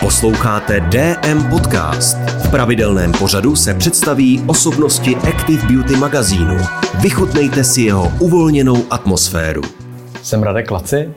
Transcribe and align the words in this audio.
Posloucháte 0.00 0.80
DM 0.80 1.50
Podcast. 1.50 2.16
V 2.16 2.50
pravidelném 2.50 3.12
pořadu 3.12 3.56
se 3.56 3.74
představí 3.74 4.44
osobnosti 4.46 5.16
Active 5.16 5.66
Beauty 5.66 5.96
magazínu. 5.96 6.56
Vychutnejte 7.02 7.64
si 7.64 7.82
jeho 7.82 8.12
uvolněnou 8.20 8.76
atmosféru. 8.90 9.62
Jsem 10.22 10.42
Radek 10.42 10.70
Laci 10.70 11.10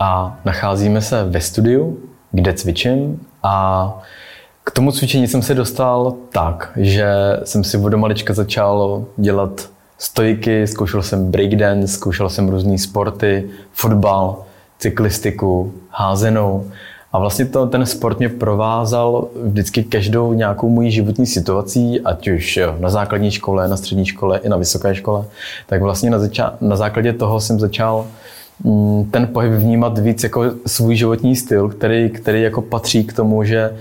a 0.00 0.40
nacházíme 0.44 1.00
se 1.00 1.24
ve 1.24 1.40
studiu, 1.40 1.98
kde 2.32 2.52
cvičím 2.52 3.20
a 3.42 3.98
k 4.64 4.70
tomu 4.70 4.92
cvičení 4.92 5.28
jsem 5.28 5.42
se 5.42 5.54
dostal 5.54 6.14
tak, 6.32 6.72
že 6.76 7.06
jsem 7.44 7.64
si 7.64 7.76
od 7.76 7.94
malička 7.94 8.34
začal 8.34 9.04
dělat 9.16 9.70
stojky, 9.98 10.66
zkoušel 10.66 11.02
jsem 11.02 11.30
breakdance, 11.30 11.88
zkoušel 11.88 12.28
jsem 12.28 12.48
různé 12.48 12.78
sporty, 12.78 13.50
fotbal, 13.72 14.42
cyklistiku, 14.78 15.72
házenou. 15.90 16.70
A 17.16 17.18
vlastně 17.18 17.44
to, 17.44 17.66
ten 17.66 17.86
sport 17.86 18.18
mě 18.18 18.28
provázal 18.28 19.28
vždycky 19.42 19.84
každou 19.84 20.32
nějakou 20.32 20.68
mojí 20.68 20.90
životní 20.90 21.26
situací, 21.26 22.00
ať 22.00 22.28
už 22.28 22.58
na 22.78 22.90
základní 22.90 23.30
škole, 23.30 23.68
na 23.68 23.76
střední 23.76 24.06
škole 24.06 24.38
i 24.38 24.48
na 24.48 24.56
vysoké 24.56 24.94
škole. 24.94 25.24
Tak 25.66 25.82
vlastně 25.82 26.10
na, 26.10 26.18
zača- 26.18 26.52
na 26.60 26.76
základě 26.76 27.12
toho 27.12 27.40
jsem 27.40 27.60
začal 27.60 28.06
mm, 28.64 29.04
ten 29.10 29.26
pohyb 29.26 29.52
vnímat 29.52 29.98
víc 29.98 30.22
jako 30.22 30.44
svůj 30.66 30.96
životní 30.96 31.36
styl, 31.36 31.68
který, 31.68 32.10
který 32.10 32.42
jako 32.42 32.62
patří 32.62 33.04
k 33.04 33.12
tomu, 33.12 33.44
že 33.44 33.76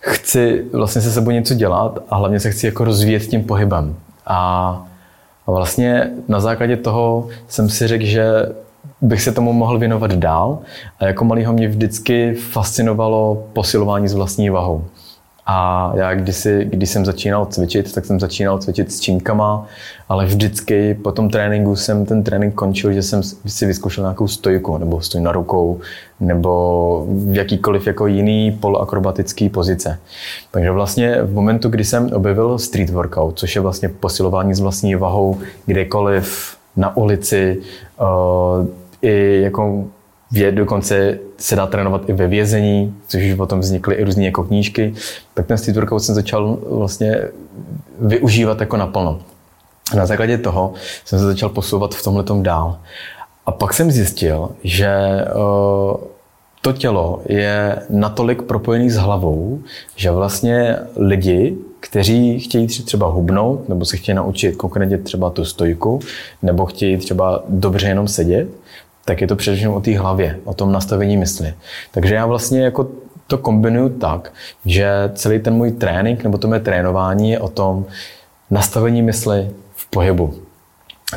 chci 0.00 0.64
vlastně 0.72 1.00
se 1.02 1.10
sebou 1.10 1.30
něco 1.30 1.54
dělat 1.54 1.98
a 2.10 2.16
hlavně 2.16 2.40
se 2.40 2.50
chci 2.50 2.66
jako 2.66 2.84
rozvíjet 2.84 3.22
tím 3.22 3.44
pohybem. 3.44 3.96
A, 4.26 4.38
a 5.46 5.50
vlastně 5.50 6.10
na 6.28 6.40
základě 6.40 6.76
toho 6.76 7.28
jsem 7.48 7.68
si 7.68 7.86
řekl, 7.86 8.04
že 8.04 8.46
bych 9.00 9.22
se 9.22 9.32
tomu 9.32 9.52
mohl 9.52 9.78
věnovat 9.78 10.12
dál. 10.12 10.58
A 10.98 11.04
jako 11.06 11.24
malýho 11.24 11.52
mě 11.52 11.68
vždycky 11.68 12.34
fascinovalo 12.34 13.46
posilování 13.52 14.08
s 14.08 14.14
vlastní 14.14 14.50
vahou. 14.50 14.84
A 15.46 15.92
já 15.94 16.14
kdysi, 16.14 16.64
když 16.70 16.90
jsem 16.90 17.04
začínal 17.04 17.46
cvičit, 17.46 17.94
tak 17.94 18.04
jsem 18.04 18.20
začínal 18.20 18.58
cvičit 18.58 18.92
s 18.92 19.00
činkama, 19.00 19.66
ale 20.08 20.26
vždycky 20.26 20.94
po 20.94 21.12
tom 21.12 21.30
tréninku 21.30 21.76
jsem 21.76 22.06
ten 22.06 22.22
trénink 22.22 22.54
končil, 22.54 22.92
že 22.92 23.02
jsem 23.02 23.22
si 23.46 23.66
vyzkoušel 23.66 24.04
nějakou 24.04 24.28
stojku, 24.28 24.78
nebo 24.78 25.00
stoj 25.00 25.20
na 25.20 25.32
rukou, 25.32 25.80
nebo 26.20 27.04
v 27.08 27.36
jakýkoliv 27.36 27.86
jako 27.86 28.06
jiný 28.06 28.58
poloakrobatický 28.60 29.48
pozice. 29.48 29.98
Takže 30.50 30.70
vlastně 30.70 31.22
v 31.22 31.34
momentu, 31.34 31.68
kdy 31.68 31.84
jsem 31.84 32.10
objevil 32.12 32.58
street 32.58 32.90
workout, 32.90 33.38
což 33.38 33.54
je 33.54 33.62
vlastně 33.62 33.88
posilování 33.88 34.54
s 34.54 34.60
vlastní 34.60 34.94
vahou 34.94 35.38
kdekoliv, 35.66 36.56
na 36.76 36.96
ulici, 36.96 37.60
uh, 38.00 38.66
i 39.02 39.40
jako 39.42 39.84
je 40.32 40.52
dokonce 40.52 41.18
se 41.38 41.56
dá 41.56 41.66
trénovat 41.66 42.08
i 42.08 42.12
ve 42.12 42.26
vězení, 42.26 42.94
což 43.06 43.22
už 43.22 43.34
potom 43.34 43.60
vznikly 43.60 43.94
i 43.94 44.04
různé 44.04 44.24
jako 44.24 44.44
knížky, 44.44 44.94
tak 45.34 45.46
ten 45.46 45.58
street 45.58 45.76
workout 45.76 46.02
jsem 46.02 46.14
začal 46.14 46.58
vlastně 46.68 47.20
využívat 48.00 48.60
jako 48.60 48.76
naplno. 48.76 49.18
Na 49.94 50.06
základě 50.06 50.38
toho 50.38 50.72
jsem 51.04 51.18
se 51.18 51.24
začal 51.24 51.48
posouvat 51.48 51.94
v 51.94 52.04
tomhle 52.04 52.24
dál. 52.42 52.78
A 53.46 53.52
pak 53.52 53.72
jsem 53.74 53.90
zjistil, 53.90 54.50
že 54.64 54.94
uh, 55.34 55.96
to 56.60 56.72
tělo 56.72 57.22
je 57.26 57.82
natolik 57.90 58.42
propojený 58.42 58.90
s 58.90 58.96
hlavou, 58.96 59.60
že 59.96 60.10
vlastně 60.10 60.76
lidi, 60.96 61.58
kteří 61.82 62.40
chtějí 62.40 62.66
třeba 62.66 63.06
hubnout, 63.06 63.68
nebo 63.68 63.84
se 63.84 63.96
chtějí 63.96 64.16
naučit 64.16 64.56
konkrétně 64.56 64.98
třeba 64.98 65.30
tu 65.30 65.44
stojku, 65.44 66.00
nebo 66.42 66.66
chtějí 66.66 66.96
třeba 66.96 67.44
dobře 67.48 67.88
jenom 67.88 68.08
sedět, 68.08 68.48
tak 69.04 69.20
je 69.20 69.26
to 69.26 69.36
především 69.36 69.70
o 69.70 69.80
té 69.80 69.98
hlavě, 69.98 70.38
o 70.44 70.54
tom 70.54 70.72
nastavení 70.72 71.16
mysli. 71.16 71.54
Takže 71.90 72.14
já 72.14 72.26
vlastně 72.26 72.60
jako 72.60 72.88
to 73.26 73.38
kombinuju 73.38 73.88
tak, 73.88 74.32
že 74.64 75.10
celý 75.14 75.38
ten 75.38 75.54
můj 75.54 75.72
trénink 75.72 76.24
nebo 76.24 76.38
to 76.38 76.48
mé 76.48 76.60
trénování 76.60 77.30
je 77.30 77.40
o 77.40 77.48
tom 77.48 77.84
nastavení 78.50 79.02
mysli 79.02 79.50
v 79.74 79.90
pohybu. 79.90 80.34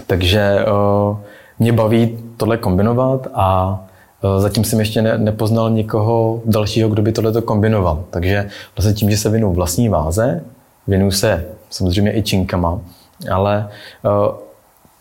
Takže 0.08 0.56
uh, 0.66 1.18
mě 1.60 1.74
baví 1.74 2.18
tohle 2.38 2.58
kombinovat 2.58 3.28
a 3.34 3.80
uh, 4.24 4.42
zatím 4.42 4.64
jsem 4.64 4.80
ještě 4.80 5.02
ne, 5.02 5.18
nepoznal 5.18 5.70
nikoho 5.70 6.42
dalšího, 6.46 6.90
kdo 6.90 7.02
by 7.02 7.12
tohle 7.12 7.42
kombinoval. 7.42 8.04
Takže 8.10 8.50
vlastně 8.76 8.94
tím, 8.94 9.12
že 9.12 9.18
se 9.18 9.30
vinu 9.30 9.54
vlastní 9.54 9.90
váze, 9.90 10.44
vinu 10.88 11.12
se 11.12 11.46
samozřejmě 11.70 12.18
i 12.18 12.22
činkama, 12.22 12.82
ale 13.32 13.70
uh, 14.04 14.36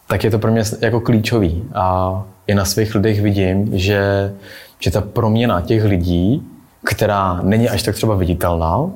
tak 0.07 0.25
je 0.25 0.31
to 0.31 0.39
pro 0.39 0.53
mě 0.53 0.63
jako 0.81 1.01
klíčový. 1.01 1.65
A 1.75 2.25
i 2.47 2.55
na 2.55 2.65
svých 2.65 2.95
lidech 2.95 3.21
vidím, 3.21 3.79
že, 3.79 4.35
že 4.79 4.91
ta 4.91 5.01
proměna 5.01 5.61
těch 5.61 5.85
lidí, 5.85 6.49
která 6.85 7.41
není 7.43 7.69
až 7.69 7.83
tak 7.83 7.95
třeba 7.95 8.15
viditelná, 8.15 8.91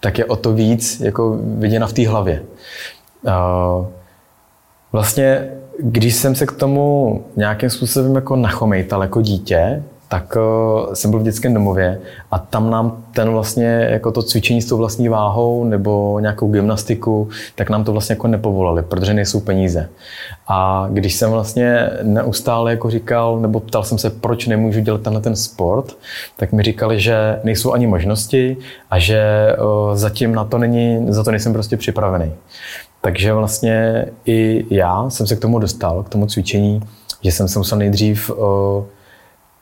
tak 0.00 0.18
je 0.18 0.24
o 0.24 0.36
to 0.36 0.52
víc 0.52 1.00
jako 1.00 1.38
viděna 1.42 1.86
v 1.86 1.92
té 1.92 2.08
hlavě. 2.08 2.42
Vlastně, 4.92 5.48
když 5.78 6.14
jsem 6.14 6.34
se 6.34 6.46
k 6.46 6.52
tomu 6.52 7.24
nějakým 7.36 7.70
způsobem 7.70 8.14
jako 8.14 8.36
nachomejtal 8.36 9.02
jako 9.02 9.22
dítě, 9.22 9.82
tak 10.08 10.36
uh, 10.36 10.92
jsem 10.94 11.10
byl 11.10 11.20
v 11.20 11.22
dětském 11.22 11.54
domově 11.54 12.00
a 12.30 12.38
tam 12.38 12.70
nám 12.70 13.04
ten 13.12 13.30
vlastně 13.30 13.88
jako 13.90 14.12
to 14.12 14.22
cvičení 14.22 14.62
s 14.62 14.66
tou 14.66 14.76
vlastní 14.76 15.08
váhou 15.08 15.64
nebo 15.64 16.20
nějakou 16.20 16.48
gymnastiku, 16.48 17.28
tak 17.54 17.70
nám 17.70 17.84
to 17.84 17.92
vlastně 17.92 18.12
jako 18.12 18.26
nepovolali, 18.26 18.82
protože 18.82 19.14
nejsou 19.14 19.40
peníze. 19.40 19.88
A 20.48 20.88
když 20.92 21.14
jsem 21.14 21.30
vlastně 21.30 21.90
neustále 22.02 22.70
jako 22.70 22.90
říkal, 22.90 23.40
nebo 23.40 23.60
ptal 23.60 23.84
jsem 23.84 23.98
se, 23.98 24.10
proč 24.10 24.46
nemůžu 24.46 24.80
dělat 24.80 25.00
tenhle 25.00 25.22
ten 25.22 25.36
sport, 25.36 25.96
tak 26.36 26.52
mi 26.52 26.62
říkali, 26.62 27.00
že 27.00 27.40
nejsou 27.44 27.72
ani 27.72 27.86
možnosti 27.86 28.56
a 28.90 28.98
že 28.98 29.22
uh, 29.58 29.94
zatím 29.94 30.34
na 30.34 30.44
to 30.44 30.58
není, 30.58 31.06
za 31.08 31.24
to 31.24 31.30
nejsem 31.30 31.52
prostě 31.52 31.76
připravený. 31.76 32.32
Takže 33.00 33.32
vlastně 33.32 34.06
i 34.26 34.64
já 34.70 35.10
jsem 35.10 35.26
se 35.26 35.36
k 35.36 35.40
tomu 35.40 35.58
dostal, 35.58 36.02
k 36.02 36.08
tomu 36.08 36.26
cvičení, 36.26 36.80
že 37.22 37.32
jsem 37.32 37.48
se 37.48 37.58
musel 37.58 37.78
nejdřív 37.78 38.30
uh, 38.30 38.36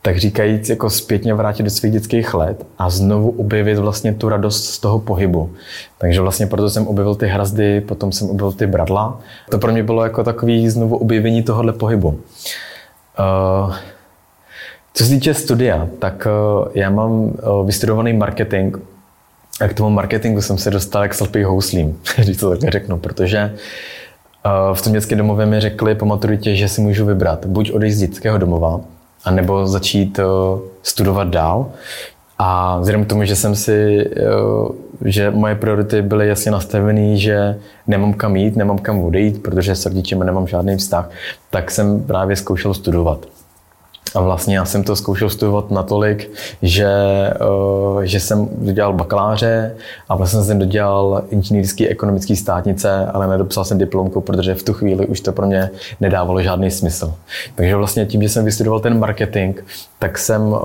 tak 0.06 0.18
říkajíc 0.18 0.68
jako 0.68 0.90
zpětně 0.90 1.34
vrátit 1.34 1.62
do 1.62 1.70
svých 1.70 1.92
dětských 1.92 2.34
let 2.34 2.66
a 2.78 2.90
znovu 2.90 3.30
objevit 3.30 3.78
vlastně 3.78 4.14
tu 4.14 4.28
radost 4.28 4.64
z 4.64 4.78
toho 4.78 4.98
pohybu. 4.98 5.52
Takže 5.98 6.20
vlastně 6.20 6.46
proto 6.46 6.70
jsem 6.70 6.86
objevil 6.86 7.14
ty 7.14 7.26
hrazdy, 7.26 7.80
potom 7.80 8.12
jsem 8.12 8.30
objevil 8.30 8.52
ty 8.52 8.66
bradla. 8.66 9.20
To 9.50 9.58
pro 9.58 9.72
mě 9.72 9.82
bylo 9.82 10.04
jako 10.04 10.24
takový 10.24 10.70
znovu 10.70 10.96
objevení 10.96 11.42
tohohle 11.42 11.72
pohybu. 11.72 12.08
Uh, 12.08 13.74
co 14.94 15.04
se 15.04 15.10
týče 15.10 15.34
studia, 15.34 15.88
tak 15.98 16.26
uh, 16.26 16.68
já 16.74 16.90
mám 16.90 17.12
uh, 17.12 17.66
vystudovaný 17.66 18.12
marketing 18.12 18.76
a 19.60 19.68
k 19.68 19.74
tomu 19.74 19.90
marketingu 19.90 20.42
jsem 20.42 20.58
se 20.58 20.70
dostal 20.70 21.02
jak 21.02 21.14
slepý 21.14 21.42
houslím, 21.42 21.98
když 22.18 22.36
to 22.36 22.50
takhle 22.50 22.70
řeknu, 22.70 22.98
protože 22.98 23.54
v 24.74 24.82
tom 24.82 24.92
dětském 24.92 25.18
domově 25.18 25.46
mi 25.46 25.60
řekli 25.60 25.94
po 25.94 26.06
maturitě, 26.06 26.56
že 26.56 26.68
si 26.68 26.80
můžu 26.80 27.06
vybrat 27.06 27.46
buď 27.46 27.72
odejít 27.72 27.92
z 27.92 27.98
dětského 27.98 28.38
domova, 28.38 28.80
a 29.26 29.30
nebo 29.30 29.66
začít 29.66 30.18
uh, 30.18 30.24
studovat 30.82 31.28
dál. 31.28 31.66
A 32.38 32.78
vzhledem 32.78 33.04
k 33.04 33.08
tomu, 33.08 33.24
že 33.24 33.36
jsem 33.36 33.56
si, 33.56 34.04
uh, 34.06 34.68
že 35.04 35.30
moje 35.30 35.54
priority 35.54 36.02
byly 36.02 36.28
jasně 36.28 36.50
nastavené, 36.50 37.16
že 37.16 37.58
nemám 37.86 38.12
kam 38.12 38.36
jít, 38.36 38.56
nemám 38.56 38.78
kam 38.78 39.04
odejít, 39.04 39.42
protože 39.42 39.74
s 39.74 39.86
rodičem 39.86 40.18
nemám 40.18 40.46
žádný 40.46 40.76
vztah, 40.76 41.10
tak 41.50 41.70
jsem 41.70 42.02
právě 42.02 42.36
zkoušel 42.36 42.74
studovat. 42.74 43.26
A 44.14 44.20
vlastně 44.20 44.56
já 44.56 44.64
jsem 44.64 44.84
to 44.84 44.96
zkoušel 44.96 45.30
studovat 45.30 45.70
natolik, 45.70 46.30
že, 46.62 46.90
uh, 47.94 48.00
že 48.00 48.20
jsem 48.20 48.48
dodělal 48.52 48.92
bakaláře 48.92 49.76
a 50.08 50.16
vlastně 50.16 50.42
jsem 50.42 50.58
dodělal 50.58 51.24
inženýrský 51.30 51.88
ekonomický 51.88 52.36
státnice, 52.36 53.06
ale 53.06 53.26
nedopsal 53.26 53.64
jsem 53.64 53.78
diplomku, 53.78 54.20
protože 54.20 54.54
v 54.54 54.62
tu 54.62 54.72
chvíli 54.72 55.06
už 55.06 55.20
to 55.20 55.32
pro 55.32 55.46
mě 55.46 55.70
nedávalo 56.00 56.42
žádný 56.42 56.70
smysl. 56.70 57.14
Takže 57.54 57.76
vlastně 57.76 58.06
tím, 58.06 58.22
že 58.22 58.28
jsem 58.28 58.44
vystudoval 58.44 58.80
ten 58.80 58.98
marketing, 58.98 59.60
tak 59.98 60.18
jsem 60.18 60.42
uh, 60.42 60.58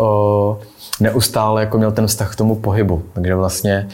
neustále 0.99 1.61
jako 1.61 1.77
měl 1.77 1.91
ten 1.91 2.07
vztah 2.07 2.33
k 2.33 2.35
tomu 2.35 2.55
pohybu. 2.55 3.03
Takže 3.13 3.35
vlastně 3.35 3.87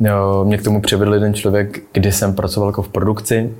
uh, 0.00 0.08
mě 0.44 0.58
k 0.58 0.64
tomu 0.64 0.80
přivedl 0.80 1.14
jeden 1.14 1.34
člověk, 1.34 1.80
kdy 1.92 2.12
jsem 2.12 2.34
pracoval 2.34 2.68
jako 2.68 2.82
v 2.82 2.88
produkci, 2.88 3.54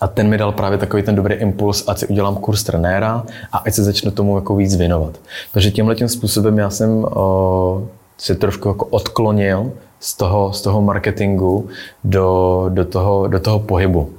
a 0.00 0.08
ten 0.08 0.28
mi 0.28 0.38
dal 0.38 0.52
právě 0.52 0.78
takový 0.78 1.02
ten 1.02 1.14
dobrý 1.14 1.34
impuls, 1.34 1.84
ať 1.88 1.98
si 1.98 2.06
udělám 2.06 2.36
kurz 2.36 2.62
trenéra 2.62 3.24
a 3.52 3.58
ať 3.58 3.74
se 3.74 3.84
začnu 3.84 4.10
tomu 4.10 4.36
jako 4.36 4.56
víc 4.56 4.76
věnovat. 4.76 5.18
Takže 5.52 5.70
tímhle 5.70 5.94
tím 5.94 6.08
způsobem 6.08 6.58
já 6.58 6.70
jsem 6.70 7.04
o, 7.04 7.88
se 8.18 8.34
trošku 8.34 8.68
jako 8.68 8.84
odklonil 8.84 9.72
z 10.00 10.16
toho, 10.16 10.52
z 10.52 10.62
toho 10.62 10.82
marketingu 10.82 11.68
do, 12.04 12.64
do, 12.68 12.84
toho, 12.84 13.28
do 13.28 13.40
toho 13.40 13.60
pohybu. 13.60 14.10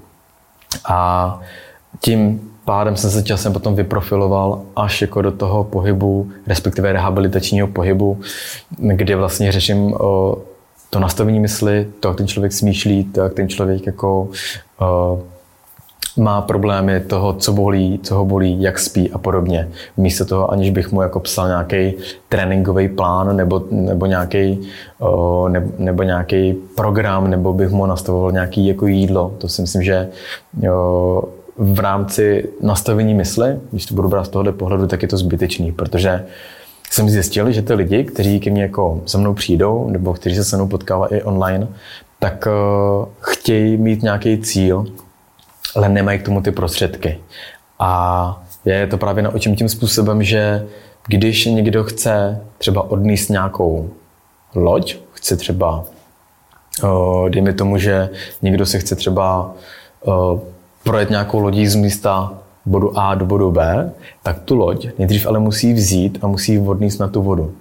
A 0.86 1.40
tím 2.02 2.42
pádem 2.66 2.96
jsem 2.96 3.12
se 3.12 3.24
časem 3.24 3.54
potom 3.54 3.76
vyprofiloval 3.76 4.62
až 4.76 5.02
jako 5.02 5.22
do 5.22 5.32
toho 5.32 5.64
pohybu, 5.64 6.32
respektive 6.48 6.94
rehabilitačního 6.94 7.68
pohybu, 7.68 8.20
kde 8.78 9.16
vlastně 9.16 9.52
řeším 9.52 9.94
o, 9.94 10.38
to 10.90 11.00
nastavení 11.00 11.40
mysli, 11.40 11.88
to, 12.00 12.08
jak 12.08 12.18
ten 12.18 12.28
člověk 12.28 12.54
smýšlí, 12.54 13.04
to, 13.04 13.22
jak 13.22 13.34
ten 13.34 13.50
člověk 13.50 13.86
jako 13.86 14.30
o, 14.80 15.20
má 16.18 16.42
problémy 16.42 17.00
toho, 17.00 17.34
co 17.34 17.54
bolí, 17.54 18.00
co 18.04 18.16
ho 18.16 18.26
bolí, 18.26 18.62
jak 18.62 18.80
spí 18.80 19.12
a 19.12 19.18
podobně. 19.18 19.70
Místo 19.98 20.26
toho, 20.26 20.52
aniž 20.52 20.70
bych 20.70 20.92
mu 20.92 21.02
jako 21.02 21.20
psal 21.20 21.48
nějaký 21.48 21.94
tréninkový 22.30 22.88
plán 22.88 23.36
nebo, 23.36 23.64
nebo 23.72 24.06
nějaký 24.06 24.60
ne, 25.48 25.68
nebo 25.78 26.04
nějaký 26.04 26.54
program, 26.76 27.30
nebo 27.30 27.54
bych 27.54 27.70
mu 27.70 27.86
nastavoval 27.86 28.32
nějaký 28.32 28.68
jako 28.68 28.88
jídlo. 28.88 29.34
To 29.38 29.48
si 29.48 29.62
myslím, 29.62 29.84
že 29.84 30.10
jo, 30.62 31.24
v 31.58 31.80
rámci 31.80 32.50
nastavení 32.62 33.14
mysli, 33.14 33.58
když 33.72 33.86
to 33.86 33.96
budu 33.96 34.10
brát 34.10 34.24
z 34.24 34.30
tohohle 34.30 34.52
pohledu, 34.52 34.88
tak 34.88 35.02
je 35.02 35.08
to 35.08 35.18
zbytečný, 35.18 35.72
protože 35.72 36.26
jsem 36.92 37.10
zjistil, 37.10 37.52
že 37.52 37.62
ty 37.62 37.74
lidi, 37.74 38.04
kteří 38.04 38.40
ke 38.40 38.50
mně 38.50 38.62
jako 38.62 39.02
se 39.06 39.18
mnou 39.18 39.34
přijdou, 39.34 39.90
nebo 39.90 40.14
kteří 40.14 40.36
se 40.36 40.44
se 40.44 40.56
mnou 40.56 40.68
potkávají 40.68 41.12
i 41.14 41.24
online, 41.24 41.68
tak 42.20 42.48
uh, 42.48 43.06
chtějí 43.20 43.78
mít 43.78 44.04
nějaký 44.04 44.38
cíl, 44.38 44.86
ale 45.76 45.90
nemají 45.90 46.20
k 46.20 46.26
tomu 46.26 46.42
ty 46.42 46.52
prostředky. 46.52 47.20
A 47.80 48.44
je 48.66 48.88
to 48.88 48.98
právě 48.98 49.24
naučím 49.24 49.56
tím 49.56 49.70
způsobem, 49.70 50.24
že 50.24 50.68
když 51.08 51.46
někdo 51.46 51.84
chce 51.84 52.42
třeba 52.58 52.92
odníst 52.92 53.30
nějakou 53.30 53.90
loď, 54.56 54.98
chce 55.12 55.36
třeba, 55.36 55.84
dejme 57.30 57.54
tomu, 57.54 57.78
že 57.78 58.10
někdo 58.42 58.66
se 58.66 58.80
chce 58.80 58.96
třeba 58.96 59.54
projet 60.84 61.10
nějakou 61.10 61.40
lodí 61.40 61.68
z 61.68 61.76
místa 61.76 62.34
bodu 62.66 63.00
A 63.00 63.16
do 63.16 63.26
bodu 63.26 63.52
B, 63.52 63.92
tak 64.24 64.40
tu 64.40 64.56
loď 64.56 64.88
nejdřív 64.98 65.28
ale 65.28 65.40
musí 65.40 65.74
vzít 65.74 66.18
a 66.22 66.28
musí 66.28 66.58
vodnít 66.58 67.00
na 67.00 67.08
tu 67.08 67.22
vodu. 67.22 67.54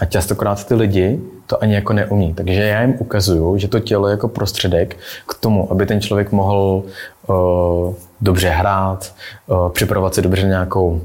A 0.00 0.04
častokrát 0.04 0.64
ty 0.64 0.74
lidi 0.74 1.20
to 1.46 1.62
ani 1.62 1.74
jako 1.74 1.92
neumí. 1.92 2.34
Takže 2.34 2.62
já 2.62 2.82
jim 2.82 2.94
ukazuju, 2.98 3.58
že 3.58 3.68
to 3.68 3.80
tělo 3.80 4.08
je 4.08 4.10
jako 4.10 4.28
prostředek 4.28 4.96
k 5.28 5.34
tomu, 5.34 5.72
aby 5.72 5.86
ten 5.86 6.00
člověk 6.00 6.32
mohl 6.32 6.82
uh, 7.26 7.94
dobře 8.20 8.48
hrát, 8.48 9.14
uh, 9.46 9.68
připravovat 9.68 10.14
si 10.14 10.22
dobře 10.22 10.46
nějakou 10.46 11.00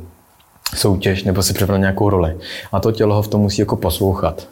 soutěž 0.76 1.24
nebo 1.24 1.44
si 1.44 1.54
připravovat 1.54 1.82
nějakou 1.82 2.10
roli. 2.10 2.38
A 2.72 2.80
to 2.80 2.92
tělo 2.92 3.16
ho 3.16 3.22
v 3.22 3.28
tom 3.28 3.42
musí 3.42 3.62
jako 3.62 3.76
poslouchat. 3.76 4.48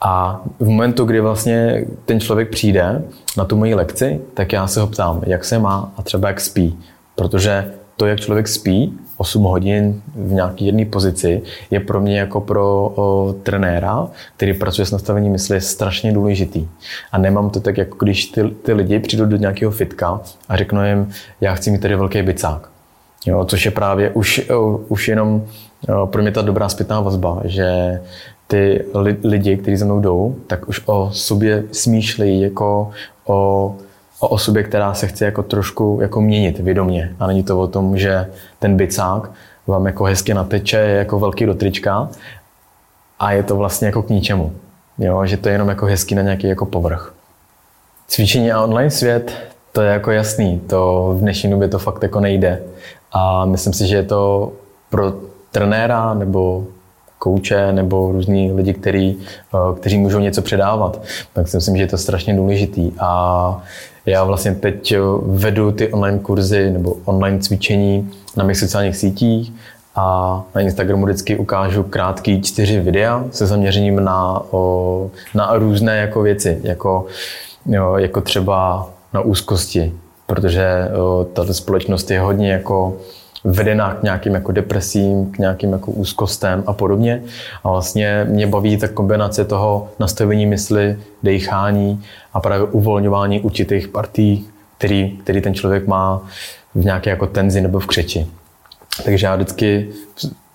A 0.00 0.42
v 0.60 0.68
momentu, 0.68 1.04
kdy 1.04 1.20
vlastně 1.20 1.84
ten 2.04 2.20
člověk 2.20 2.50
přijde 2.50 3.02
na 3.36 3.44
tu 3.44 3.56
moji 3.56 3.74
lekci, 3.74 4.20
tak 4.34 4.52
já 4.52 4.66
se 4.66 4.80
ho 4.80 4.86
ptám, 4.86 5.22
jak 5.26 5.44
se 5.44 5.58
má 5.58 5.92
a 5.96 6.02
třeba 6.02 6.28
jak 6.28 6.40
spí. 6.40 6.78
Protože 7.14 7.72
to, 7.96 8.06
jak 8.06 8.20
člověk 8.20 8.48
spí 8.48 8.98
8 9.22 9.42
hodin 9.42 10.02
v 10.14 10.32
nějaké 10.32 10.64
jedné 10.64 10.84
pozici, 10.84 11.42
je 11.70 11.80
pro 11.80 12.00
mě 12.00 12.18
jako 12.18 12.40
pro 12.40 12.92
o, 12.94 13.34
trenéra, 13.42 14.08
který 14.36 14.54
pracuje 14.54 14.86
s 14.86 14.90
nastavením 14.90 15.32
mysli, 15.32 15.60
strašně 15.60 16.12
důležitý. 16.12 16.68
A 17.12 17.18
nemám 17.18 17.50
to 17.50 17.60
tak, 17.60 17.78
jako 17.78 18.04
když 18.04 18.26
ty, 18.26 18.50
ty 18.50 18.72
lidi 18.72 18.98
přijdou 18.98 19.24
do 19.24 19.36
nějakého 19.36 19.72
fitka 19.72 20.20
a 20.48 20.56
řeknu 20.56 20.86
jim, 20.86 21.10
já 21.40 21.54
chci 21.54 21.70
mít 21.70 21.80
tady 21.80 21.96
velký 21.96 22.22
bicák. 22.22 22.68
Jo, 23.26 23.44
což 23.44 23.64
je 23.64 23.70
právě 23.70 24.10
už, 24.10 24.50
už 24.88 25.08
jenom 25.08 25.46
pro 26.06 26.22
mě 26.22 26.32
ta 26.32 26.42
dobrá 26.42 26.68
zpětná 26.68 27.00
vazba, 27.00 27.40
že 27.44 28.00
ty 28.46 28.84
lidi, 29.24 29.56
kteří 29.56 29.76
za 29.76 29.84
mnou 29.84 30.00
jdou, 30.00 30.36
tak 30.46 30.68
už 30.68 30.82
o 30.86 31.10
sobě 31.12 31.64
smýšlejí 31.72 32.40
jako 32.40 32.90
o, 33.26 33.74
o 34.20 34.28
osobě, 34.28 34.62
která 34.62 34.94
se 34.94 35.06
chce 35.06 35.24
jako 35.24 35.42
trošku 35.42 35.98
jako 36.02 36.20
měnit 36.20 36.58
vědomě. 36.58 37.14
A 37.20 37.26
není 37.26 37.42
to 37.42 37.60
o 37.60 37.66
tom, 37.66 37.98
že 37.98 38.30
ten 38.58 38.76
bicák 38.76 39.30
vám 39.66 39.86
jako 39.86 40.04
hezky 40.04 40.34
nateče, 40.34 40.76
je 40.76 40.96
jako 40.96 41.18
velký 41.18 41.46
do 41.46 41.54
trička 41.54 42.08
a 43.18 43.32
je 43.32 43.42
to 43.42 43.56
vlastně 43.56 43.86
jako 43.86 44.02
k 44.02 44.08
ničemu. 44.08 44.52
Jo, 44.98 45.26
že 45.26 45.36
to 45.36 45.48
je 45.48 45.54
jenom 45.54 45.68
jako 45.68 45.86
hezký 45.86 46.14
na 46.14 46.22
nějaký 46.22 46.46
jako 46.46 46.66
povrch. 46.66 47.14
Cvičení 48.08 48.52
a 48.52 48.62
online 48.62 48.90
svět, 48.90 49.32
to 49.72 49.82
je 49.82 49.92
jako 49.92 50.10
jasný, 50.10 50.60
to 50.66 51.12
v 51.16 51.20
dnešní 51.20 51.50
době 51.50 51.68
to 51.68 51.78
fakt 51.78 52.02
jako 52.02 52.20
nejde. 52.20 52.62
A 53.12 53.44
myslím 53.44 53.72
si, 53.72 53.86
že 53.86 53.96
je 53.96 54.02
to 54.02 54.52
pro 54.90 55.12
trenéra 55.50 56.14
nebo 56.14 56.66
kouče 57.18 57.72
nebo 57.72 58.12
různí 58.12 58.52
lidi, 58.52 58.74
který, 58.74 59.16
eh, 59.18 59.80
kteří 59.80 59.98
můžou 59.98 60.18
něco 60.18 60.42
předávat. 60.42 61.02
Tak 61.32 61.48
si 61.48 61.56
myslím, 61.56 61.76
že 61.76 61.82
je 61.82 61.86
to 61.86 61.98
strašně 61.98 62.34
důležitý. 62.34 62.92
A 63.00 63.62
já 64.06 64.24
vlastně 64.24 64.54
teď 64.54 64.94
vedu 65.22 65.72
ty 65.72 65.92
online 65.92 66.18
kurzy 66.18 66.70
nebo 66.70 66.96
online 67.04 67.38
cvičení 67.38 68.12
na 68.36 68.44
mých 68.44 68.58
sociálních 68.58 68.96
sítích 68.96 69.52
a 69.94 70.44
na 70.54 70.60
Instagramu 70.60 71.04
vždycky 71.04 71.36
ukážu 71.36 71.82
krátký 71.82 72.42
čtyři 72.42 72.80
videa 72.80 73.24
se 73.30 73.46
zaměřením 73.46 74.04
na, 74.04 74.42
o, 74.50 75.10
na 75.34 75.54
různé 75.54 75.96
jako 75.96 76.22
věci, 76.22 76.58
jako, 76.62 77.06
jo, 77.66 77.96
jako 77.96 78.20
třeba 78.20 78.90
na 79.12 79.20
úzkosti, 79.20 79.92
protože 80.26 80.88
o, 81.00 81.24
tato 81.24 81.54
společnost 81.54 82.10
je 82.10 82.20
hodně 82.20 82.52
jako 82.52 82.96
vedená 83.44 83.94
k 83.94 84.02
nějakým 84.02 84.34
jako 84.34 84.52
depresím, 84.52 85.32
k 85.32 85.38
nějakým 85.38 85.72
jako 85.72 85.90
úzkostem 85.90 86.64
a 86.66 86.72
podobně. 86.72 87.22
A 87.64 87.70
vlastně 87.70 88.26
mě 88.28 88.46
baví 88.46 88.76
ta 88.76 88.88
kombinace 88.88 89.44
toho 89.44 89.88
nastavení 89.98 90.46
mysli, 90.46 90.96
dechání 91.22 92.02
a 92.32 92.40
právě 92.40 92.66
uvolňování 92.66 93.40
určitých 93.40 93.88
partí, 93.88 94.46
který, 94.78 95.10
který 95.10 95.40
ten 95.40 95.54
člověk 95.54 95.86
má 95.86 96.22
v 96.74 96.84
nějaké 96.84 97.10
jako 97.10 97.26
tenzi 97.26 97.60
nebo 97.60 97.80
v 97.80 97.86
křeči. 97.86 98.26
Takže 99.04 99.26
já 99.26 99.36
vždycky 99.36 99.88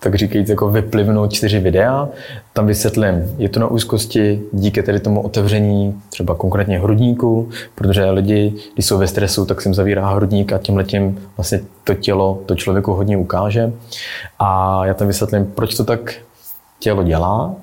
tak 0.00 0.14
říkajíc, 0.14 0.48
jako 0.48 0.68
vyplivnu 0.68 1.26
čtyři 1.28 1.58
videa, 1.58 2.08
tam 2.52 2.66
vysvětlím, 2.66 3.34
je 3.38 3.48
to 3.48 3.60
na 3.60 3.66
úzkosti 3.66 4.42
díky 4.52 4.82
tedy 4.82 5.00
tomu 5.00 5.20
otevření 5.20 6.02
třeba 6.10 6.34
konkrétně 6.34 6.78
hrudníku, 6.78 7.48
protože 7.74 8.10
lidi, 8.10 8.54
když 8.74 8.86
jsou 8.86 8.98
ve 8.98 9.06
stresu, 9.08 9.44
tak 9.44 9.60
se 9.60 9.68
jim 9.68 9.74
zavírá 9.74 10.08
hrudník 10.08 10.52
a 10.52 10.58
tím 10.58 10.76
letím 10.76 11.20
vlastně 11.36 11.60
to 11.84 11.94
tělo 11.94 12.42
to 12.46 12.54
člověku 12.54 12.92
hodně 12.92 13.16
ukáže. 13.16 13.72
A 14.38 14.80
já 14.86 14.94
tam 14.94 15.06
vysvětlím, 15.06 15.46
proč 15.46 15.74
to 15.74 15.84
tak 15.84 16.14
tělo 16.78 17.02
dělá, 17.02 17.54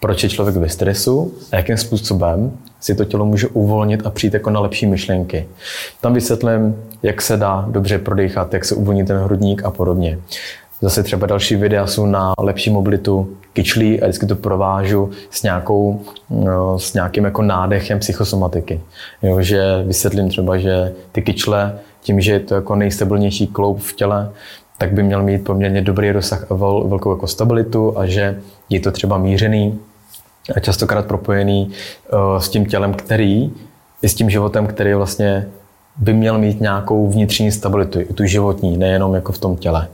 proč 0.00 0.22
je 0.22 0.28
člověk 0.28 0.56
ve 0.56 0.68
stresu 0.68 1.34
a 1.52 1.56
jakým 1.56 1.76
způsobem 1.76 2.58
si 2.84 2.94
to 2.94 3.04
tělo 3.04 3.24
může 3.24 3.48
uvolnit 3.48 4.06
a 4.06 4.10
přijít 4.10 4.34
jako 4.34 4.50
na 4.50 4.60
lepší 4.60 4.86
myšlenky. 4.86 5.48
Tam 6.00 6.14
vysvětlím, 6.14 6.76
jak 7.02 7.22
se 7.22 7.36
dá 7.36 7.64
dobře 7.68 7.98
prodýchat, 7.98 8.54
jak 8.54 8.64
se 8.64 8.74
uvolní 8.74 9.04
ten 9.04 9.18
hrudník 9.18 9.64
a 9.64 9.70
podobně. 9.70 10.18
Zase 10.80 11.02
třeba 11.02 11.26
další 11.26 11.56
videa 11.56 11.86
jsou 11.86 12.06
na 12.06 12.32
lepší 12.38 12.70
mobilitu 12.70 13.36
kyčlí 13.52 14.00
a 14.00 14.04
vždycky 14.06 14.26
to 14.26 14.36
provážu 14.36 15.10
s, 15.30 15.42
nějakou, 15.42 16.00
no, 16.30 16.78
s 16.78 16.94
nějakým 16.94 17.24
jako 17.24 17.42
nádechem 17.42 17.98
psychosomatiky. 17.98 18.80
Jo, 19.22 19.42
že 19.42 19.82
vysvětlím 19.86 20.28
třeba, 20.28 20.58
že 20.58 20.92
ty 21.12 21.22
kyčle, 21.22 21.78
tím, 22.00 22.20
že 22.20 22.32
je 22.32 22.40
to 22.40 22.54
jako 22.54 22.76
nejstabilnější 22.76 23.46
kloub 23.46 23.80
v 23.80 23.96
těle, 23.96 24.30
tak 24.78 24.92
by 24.92 25.02
měl 25.02 25.22
mít 25.22 25.44
poměrně 25.44 25.82
dobrý 25.82 26.10
rozsah 26.12 26.50
a 26.50 26.54
vel, 26.54 26.84
velkou 26.88 27.10
jako 27.10 27.26
stabilitu 27.26 27.98
a 27.98 28.06
že 28.06 28.40
je 28.70 28.80
to 28.80 28.90
třeba 28.90 29.18
mířený 29.18 29.78
a 30.56 30.60
častokrát 30.60 31.06
propojený 31.06 31.70
uh, 32.12 32.38
s 32.38 32.48
tím 32.48 32.66
tělem, 32.66 32.94
který 32.94 33.52
i 34.02 34.08
s 34.08 34.14
tím 34.14 34.30
životem, 34.30 34.66
který 34.66 34.94
vlastně 34.94 35.48
by 35.96 36.12
měl 36.12 36.38
mít 36.38 36.60
nějakou 36.60 37.10
vnitřní 37.10 37.52
stabilitu, 37.52 38.00
i 38.00 38.04
tu 38.04 38.24
životní, 38.24 38.76
nejenom 38.76 39.14
jako 39.14 39.32
v 39.32 39.38
tom 39.38 39.56
těle. 39.56 39.88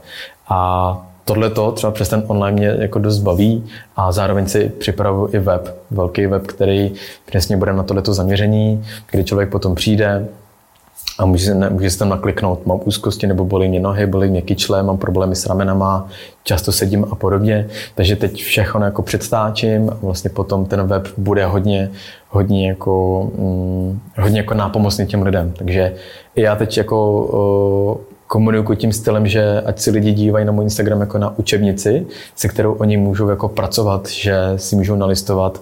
A 0.49 1.11
tohle 1.25 1.49
to 1.49 1.71
třeba 1.71 1.91
přes 1.91 2.09
ten 2.09 2.23
online 2.27 2.57
mě 2.57 2.83
jako 2.83 2.99
dost 2.99 3.19
baví 3.19 3.63
a 3.95 4.11
zároveň 4.11 4.47
si 4.47 4.69
připravuji 4.69 5.35
i 5.35 5.39
web, 5.39 5.77
velký 5.91 6.27
web, 6.27 6.47
který 6.47 6.91
přesně 7.25 7.57
bude 7.57 7.73
na 7.73 7.83
tohleto 7.83 8.13
zaměření, 8.13 8.85
kdy 9.11 9.23
člověk 9.23 9.49
potom 9.49 9.75
přijde, 9.75 10.27
a 11.19 11.25
může, 11.25 11.53
může 11.53 11.89
se 11.89 11.99
tam 11.99 12.09
nakliknout, 12.09 12.65
mám 12.65 12.79
úzkosti 12.85 13.27
nebo 13.27 13.45
bolí 13.45 13.69
mě 13.69 13.79
nohy, 13.79 14.05
bolí 14.05 14.29
mě 14.29 14.41
kyčle, 14.41 14.83
mám 14.83 14.97
problémy 14.97 15.35
s 15.35 15.45
ramenama, 15.45 16.07
často 16.43 16.71
sedím 16.71 17.05
a 17.11 17.15
podobně. 17.15 17.67
Takže 17.95 18.15
teď 18.15 18.43
všechno 18.43 18.85
jako 18.85 19.01
předstáčím 19.01 19.89
a 19.89 19.97
vlastně 20.01 20.29
potom 20.29 20.65
ten 20.65 20.87
web 20.87 21.07
bude 21.17 21.45
hodně, 21.45 21.91
hodně 22.29 22.67
jako, 22.67 23.23
mm, 23.37 23.99
hodně 24.17 24.39
jako 24.39 24.53
nápomocný 24.53 25.07
těm 25.07 25.21
lidem. 25.21 25.53
Takže 25.57 25.93
já 26.35 26.55
teď 26.55 26.77
jako 26.77 27.25
uh, 27.97 28.03
komunikuji 28.27 28.77
tím 28.77 28.93
stylem, 28.93 29.27
že 29.27 29.61
ať 29.61 29.79
si 29.79 29.91
lidi 29.91 30.11
dívají 30.11 30.45
na 30.45 30.51
můj 30.51 30.63
Instagram 30.63 31.01
jako 31.01 31.17
na 31.17 31.37
učebnici, 31.39 32.05
se 32.35 32.47
kterou 32.47 32.73
oni 32.73 32.97
můžou 32.97 33.29
jako 33.29 33.47
pracovat, 33.49 34.09
že 34.09 34.35
si 34.55 34.75
můžou 34.75 34.95
nalistovat, 34.95 35.61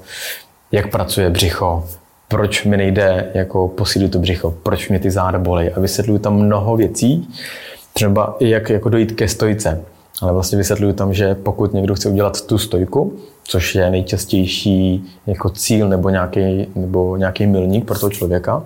jak 0.71 0.91
pracuje 0.91 1.29
břicho, 1.29 1.83
proč 2.29 2.65
mi 2.65 2.77
nejde 2.77 3.31
jako 3.33 3.67
posílit 3.67 4.11
to 4.11 4.19
břicho, 4.19 4.55
proč 4.63 4.89
mě 4.89 4.99
ty 4.99 5.11
záda 5.11 5.39
bolí 5.39 5.69
a 5.69 5.79
vysvětluju 5.79 6.19
tam 6.19 6.35
mnoho 6.35 6.77
věcí, 6.77 7.27
třeba 7.93 8.35
i 8.39 8.49
jak 8.49 8.69
jako 8.69 8.89
dojít 8.89 9.11
ke 9.11 9.27
stojce. 9.27 9.81
Ale 10.21 10.33
vlastně 10.33 10.57
vysvětluju 10.57 10.93
tam, 10.93 11.13
že 11.13 11.35
pokud 11.35 11.73
někdo 11.73 11.95
chce 11.95 12.09
udělat 12.09 12.45
tu 12.45 12.57
stojku, 12.57 13.13
což 13.43 13.75
je 13.75 13.91
nejčastější 13.91 15.05
jako 15.27 15.49
cíl 15.49 15.89
nebo 15.89 16.09
nějaký, 16.09 16.67
nebo 16.75 17.17
nějaký 17.17 17.47
milník 17.47 17.85
pro 17.85 17.99
toho 17.99 18.09
člověka, 18.09 18.63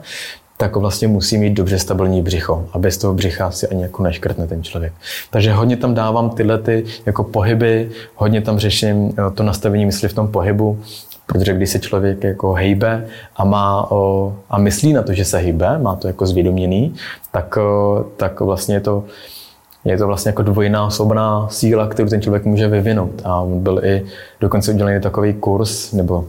tak 0.58 0.76
vlastně 0.76 1.08
musí 1.08 1.38
mít 1.38 1.54
dobře 1.54 1.80
stabilní 1.80 2.22
břicho. 2.22 2.70
A 2.74 2.80
bez 2.80 2.98
toho 2.98 3.14
břicha 3.14 3.52
si 3.52 3.68
ani 3.68 3.82
jako 3.82 4.04
neškrtne 4.04 4.48
ten 4.48 4.64
člověk. 4.64 4.94
Takže 5.30 5.54
hodně 5.54 5.78
tam 5.78 5.94
dávám 5.94 6.30
tyhle 6.30 6.58
ty 6.58 6.84
jako 7.06 7.24
pohyby, 7.24 7.90
hodně 8.16 8.42
tam 8.42 8.60
řeším 8.60 9.14
eh, 9.18 9.32
to 9.32 9.44
nastavení 9.44 9.86
mysli 9.86 10.10
v 10.10 10.14
tom 10.14 10.28
pohybu 10.28 10.80
Protože 11.28 11.54
když 11.54 11.70
se 11.70 11.80
člověk 11.80 12.24
jako 12.24 12.54
hejbe 12.54 13.06
a, 13.36 13.46
má, 13.46 13.92
o, 13.92 14.34
a 14.50 14.58
myslí 14.58 14.94
na 14.94 15.02
to, 15.04 15.14
že 15.14 15.26
se 15.26 15.38
hejbe, 15.38 15.78
má 15.78 15.96
to 15.96 16.08
jako 16.08 16.26
zvědoměný, 16.26 16.96
tak, 17.32 17.58
o, 17.58 18.06
tak 18.18 18.40
vlastně 18.40 18.76
je 18.76 18.82
to, 18.82 19.04
je 19.86 19.98
to 19.98 20.08
vlastně 20.08 20.30
jako 20.30 20.44
dvojnásobná 20.44 21.48
síla, 21.50 21.88
kterou 21.88 22.10
ten 22.10 22.22
člověk 22.22 22.46
může 22.46 22.68
vyvinout. 22.68 23.22
A 23.24 23.44
byl 23.46 23.82
i 23.84 24.06
dokonce 24.42 24.72
udělaný 24.72 25.02
takový 25.02 25.34
kurz, 25.34 25.92
nebo 25.92 26.26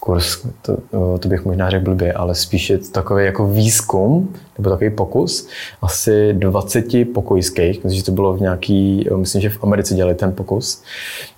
kurz, 0.00 0.46
to, 0.62 0.76
to 1.18 1.28
bych 1.28 1.44
možná 1.44 1.70
řekl 1.70 1.84
blbě, 1.84 2.12
ale 2.12 2.34
spíše 2.34 2.78
takový 2.78 3.24
jako 3.24 3.46
výzkum, 3.46 4.34
nebo 4.58 4.70
takový 4.70 4.90
pokus, 4.90 5.48
asi 5.82 6.32
20 6.32 6.84
pokojských, 7.14 7.84
myslím, 7.84 7.98
že 7.98 8.04
to 8.04 8.12
bylo 8.12 8.34
v 8.34 8.40
nějaký, 8.40 9.08
myslím, 9.16 9.42
že 9.42 9.50
v 9.50 9.64
Americe 9.64 9.94
dělali 9.94 10.14
ten 10.14 10.32
pokus, 10.32 10.82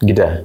kde 0.00 0.44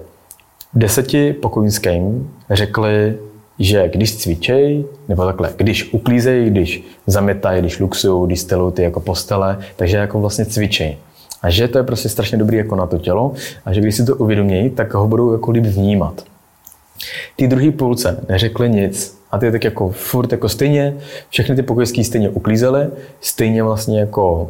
deseti 0.75 1.34
pokojským 1.34 2.32
řekli, 2.50 3.17
že 3.60 3.89
když 3.89 4.17
cvičej, 4.17 4.86
nebo 5.08 5.25
takhle, 5.25 5.53
když 5.58 5.94
uklízejí, 5.94 6.50
když 6.50 6.84
zamětají, 7.08 7.62
když 7.62 7.79
luxují, 7.79 8.27
když 8.27 8.39
stelují 8.39 8.74
ty 8.74 8.84
jako 8.84 9.00
postele, 9.00 9.58
takže 9.75 9.98
jako 9.98 10.20
vlastně 10.20 10.46
cvičej. 10.46 10.98
A 11.41 11.50
že 11.50 11.67
to 11.67 11.77
je 11.77 11.84
prostě 11.84 12.10
strašně 12.10 12.38
dobrý 12.38 12.58
jako 12.58 12.75
na 12.75 12.86
to 12.86 12.98
tělo 12.98 13.34
a 13.65 13.74
že 13.74 13.82
když 13.82 13.96
si 13.96 14.05
to 14.05 14.15
uvědomí, 14.15 14.70
tak 14.70 14.94
ho 14.94 15.08
budou 15.08 15.32
jako 15.32 15.51
líp 15.51 15.63
vnímat. 15.63 16.24
Ty 17.36 17.48
druhý 17.48 17.72
půlce 17.72 18.20
neřekli 18.29 18.70
nic 18.70 19.17
a 19.32 19.38
ty 19.38 19.51
tak 19.51 19.63
jako 19.63 19.89
furt 19.89 20.32
jako 20.32 20.50
stejně, 20.50 20.98
všechny 21.29 21.55
ty 21.55 21.63
pokojský 21.63 22.03
stejně 22.03 22.29
uklízely, 22.29 22.88
stejně 23.22 23.63
vlastně 23.63 24.00
jako 24.00 24.50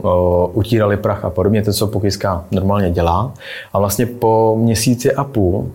uh, 0.51 0.57
utírali 0.57 0.97
prach 0.97 1.25
a 1.25 1.29
podobně, 1.29 1.63
to, 1.63 1.73
co 1.73 1.87
pokojská 1.87 2.45
normálně 2.51 2.91
dělá. 2.91 3.33
A 3.73 3.79
vlastně 3.79 4.05
po 4.05 4.55
měsíci 4.59 5.13
a 5.13 5.23
půl 5.23 5.71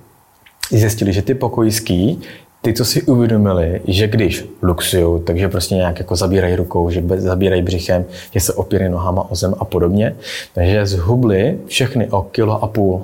zjistili, 0.78 1.12
že 1.12 1.22
ty 1.22 1.34
pokojský 1.34 2.20
ty, 2.62 2.72
co 2.72 2.84
si 2.84 3.02
uvědomili, 3.02 3.80
že 3.86 4.08
když 4.08 4.44
luxují, 4.62 5.20
takže 5.24 5.48
prostě 5.48 5.74
nějak 5.74 5.98
jako 5.98 6.16
zabírají 6.16 6.56
rukou, 6.56 6.90
že 6.90 7.02
zabírají 7.16 7.62
břichem, 7.62 8.04
že 8.30 8.40
se 8.40 8.52
opírají 8.52 8.92
nohama 8.92 9.30
o 9.30 9.34
zem 9.34 9.54
a 9.58 9.64
podobně, 9.64 10.16
takže 10.54 10.86
zhubli 10.86 11.58
všechny 11.66 12.08
o 12.08 12.22
kilo 12.22 12.64
a 12.64 12.66
půl. 12.66 13.02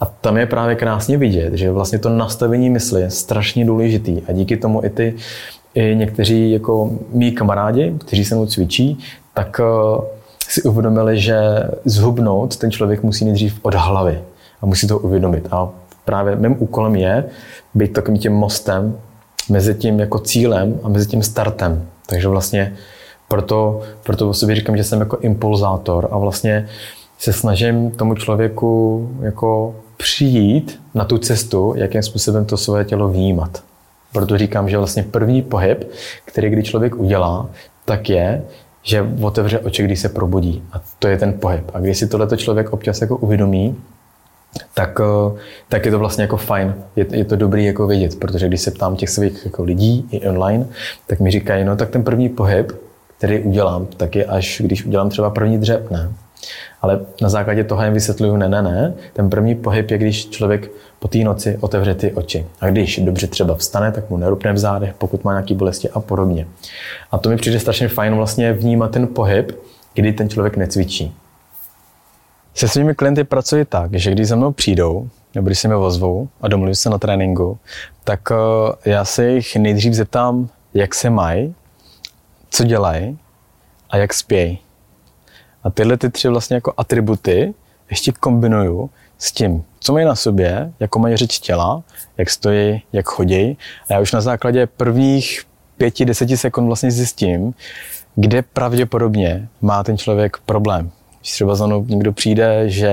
A 0.00 0.06
tam 0.06 0.36
je 0.36 0.46
právě 0.46 0.74
krásně 0.74 1.16
vidět, 1.16 1.54
že 1.54 1.72
vlastně 1.72 1.98
to 1.98 2.08
nastavení 2.08 2.70
mysli 2.70 3.02
je 3.02 3.10
strašně 3.10 3.64
důležitý 3.64 4.22
a 4.28 4.32
díky 4.32 4.56
tomu 4.56 4.84
i 4.84 4.90
ty 4.90 5.14
i 5.74 5.96
někteří 5.96 6.50
jako 6.50 6.90
mý 7.12 7.32
kamarádi, 7.32 7.94
kteří 7.98 8.24
se 8.24 8.34
mnou 8.34 8.46
cvičí, 8.46 8.98
tak 9.34 9.60
uh, 9.60 10.04
si 10.48 10.62
uvědomili, 10.62 11.20
že 11.20 11.38
zhubnout 11.84 12.56
ten 12.56 12.70
člověk 12.70 13.02
musí 13.02 13.24
nejdřív 13.24 13.58
od 13.62 13.74
hlavy 13.74 14.20
a 14.62 14.66
musí 14.66 14.88
to 14.88 14.98
uvědomit. 14.98 15.48
A 15.50 15.68
právě 16.10 16.36
mým 16.36 16.56
úkolem 16.58 16.96
je 16.96 17.24
být 17.74 17.92
takovým 17.92 18.20
tím 18.20 18.32
mostem 18.32 18.98
mezi 19.50 19.74
tím 19.74 20.00
jako 20.00 20.18
cílem 20.18 20.80
a 20.82 20.88
mezi 20.88 21.06
tím 21.06 21.22
startem. 21.22 21.86
Takže 22.06 22.28
vlastně 22.28 22.72
proto, 23.28 23.80
proto 24.02 24.28
o 24.28 24.34
sobě 24.34 24.56
říkám, 24.56 24.76
že 24.76 24.84
jsem 24.84 25.00
jako 25.00 25.16
impulzátor 25.16 26.08
a 26.10 26.18
vlastně 26.18 26.68
se 27.18 27.32
snažím 27.32 27.90
tomu 27.90 28.14
člověku 28.14 29.08
jako 29.22 29.74
přijít 29.96 30.80
na 30.94 31.04
tu 31.04 31.18
cestu, 31.18 31.74
jakým 31.76 32.02
způsobem 32.02 32.44
to 32.44 32.56
své 32.56 32.84
tělo 32.84 33.08
vnímat. 33.08 33.62
Proto 34.12 34.38
říkám, 34.38 34.68
že 34.68 34.78
vlastně 34.78 35.02
první 35.02 35.42
pohyb, 35.42 35.84
který 36.24 36.50
kdy 36.50 36.62
člověk 36.62 36.96
udělá, 36.96 37.46
tak 37.84 38.10
je, 38.10 38.42
že 38.82 39.06
otevře 39.22 39.58
oči, 39.58 39.82
když 39.82 40.00
se 40.00 40.08
probudí. 40.08 40.62
A 40.72 40.82
to 40.98 41.08
je 41.08 41.18
ten 41.18 41.32
pohyb. 41.32 41.70
A 41.74 41.80
když 41.80 41.98
si 41.98 42.08
tohleto 42.08 42.36
člověk 42.36 42.72
občas 42.72 43.00
jako 43.00 43.16
uvědomí, 43.16 43.76
tak, 44.74 45.00
eh, 45.00 45.38
tak 45.68 45.84
je 45.84 45.90
to 45.90 45.98
vlastně 45.98 46.22
jako 46.22 46.36
fajn. 46.36 46.74
Je, 46.96 47.06
je 47.10 47.24
to 47.24 47.36
dobrý 47.36 47.64
jako 47.64 47.86
vědět, 47.86 48.18
protože 48.18 48.48
když 48.48 48.60
se 48.60 48.70
ptám 48.70 48.96
těch 48.96 49.10
svých 49.10 49.44
jako 49.44 49.62
lidí 49.62 50.08
i 50.10 50.28
online, 50.28 50.66
tak 51.06 51.20
mi 51.20 51.30
říkají, 51.30 51.64
no 51.64 51.76
tak 51.76 51.90
ten 51.90 52.04
první 52.04 52.28
pohyb, 52.28 52.72
který 53.18 53.38
udělám, 53.38 53.86
tak 53.86 54.16
je 54.16 54.24
až 54.24 54.62
když 54.64 54.86
udělám 54.86 55.10
třeba 55.10 55.30
první 55.30 55.58
dřep, 55.58 55.90
ne? 55.90 56.12
Ale 56.82 57.00
na 57.22 57.28
základě 57.28 57.64
toho 57.64 57.84
jim 57.84 57.94
vysvětluju, 57.94 58.36
ne, 58.36 58.48
ne, 58.48 58.62
ne. 58.62 58.94
Ten 59.12 59.30
první 59.30 59.54
pohyb 59.54 59.90
je, 59.90 59.98
když 59.98 60.28
člověk 60.28 60.70
po 60.98 61.08
té 61.08 61.18
noci 61.18 61.58
otevře 61.60 61.94
ty 61.94 62.12
oči. 62.12 62.46
A 62.60 62.70
když 62.70 62.98
dobře 62.98 63.26
třeba 63.26 63.54
vstane, 63.54 63.92
tak 63.92 64.10
mu 64.10 64.16
nerupne 64.16 64.52
v 64.52 64.58
zádech, 64.58 64.94
pokud 64.98 65.24
má 65.24 65.32
nějaké 65.32 65.54
bolesti 65.54 65.90
a 65.90 66.00
podobně. 66.00 66.46
A 67.10 67.18
to 67.18 67.28
mi 67.28 67.36
přijde 67.36 67.60
strašně 67.60 67.88
fajn 67.88 68.14
vlastně 68.14 68.52
vnímat 68.52 68.90
ten 68.90 69.06
pohyb, 69.06 69.52
kdy 69.94 70.12
ten 70.12 70.28
člověk 70.28 70.56
necvičí. 70.56 71.14
Se 72.54 72.68
svými 72.68 72.94
klienty 72.94 73.24
pracuji 73.24 73.64
tak, 73.64 73.94
že 73.94 74.10
když 74.10 74.28
za 74.28 74.36
mnou 74.36 74.52
přijdou, 74.52 75.08
nebo 75.34 75.46
když 75.46 75.58
se 75.58 75.68
mi 75.68 75.74
ozvou 75.74 76.28
a 76.40 76.48
domluví 76.48 76.74
se 76.74 76.90
na 76.90 76.98
tréninku, 76.98 77.58
tak 78.04 78.20
eh, 78.32 78.90
já 78.90 79.04
se 79.04 79.30
jich 79.30 79.56
nejdřív 79.56 79.94
zeptám, 79.94 80.48
jak 80.74 80.94
se 80.94 81.10
mají, 81.10 81.54
co 82.50 82.64
dělají 82.64 83.18
a 83.90 83.96
jak 83.96 84.14
spějí. 84.14 84.58
A 85.64 85.70
tyhle 85.70 85.96
ty 85.96 86.10
tři 86.10 86.28
vlastně 86.28 86.54
jako 86.54 86.74
atributy 86.76 87.54
ještě 87.90 88.12
kombinuju 88.12 88.90
s 89.18 89.32
tím, 89.32 89.64
co 89.80 89.92
mají 89.92 90.06
na 90.06 90.14
sobě, 90.14 90.72
jako 90.80 90.98
mají 90.98 91.16
řeč 91.16 91.38
těla, 91.38 91.82
jak 92.18 92.30
stojí, 92.30 92.82
jak 92.92 93.06
chodí. 93.06 93.58
A 93.88 93.92
já 93.92 94.00
už 94.00 94.12
na 94.12 94.20
základě 94.20 94.66
prvních 94.66 95.42
pěti, 95.76 96.04
deseti 96.04 96.36
sekund 96.36 96.66
vlastně 96.66 96.90
zjistím, 96.90 97.54
kde 98.14 98.42
pravděpodobně 98.42 99.48
má 99.60 99.84
ten 99.84 99.98
člověk 99.98 100.36
problém. 100.46 100.90
Když 101.20 101.32
třeba 101.32 101.54
za 101.54 101.66
mnou 101.66 101.84
někdo 101.84 102.12
přijde, 102.12 102.70
že 102.70 102.92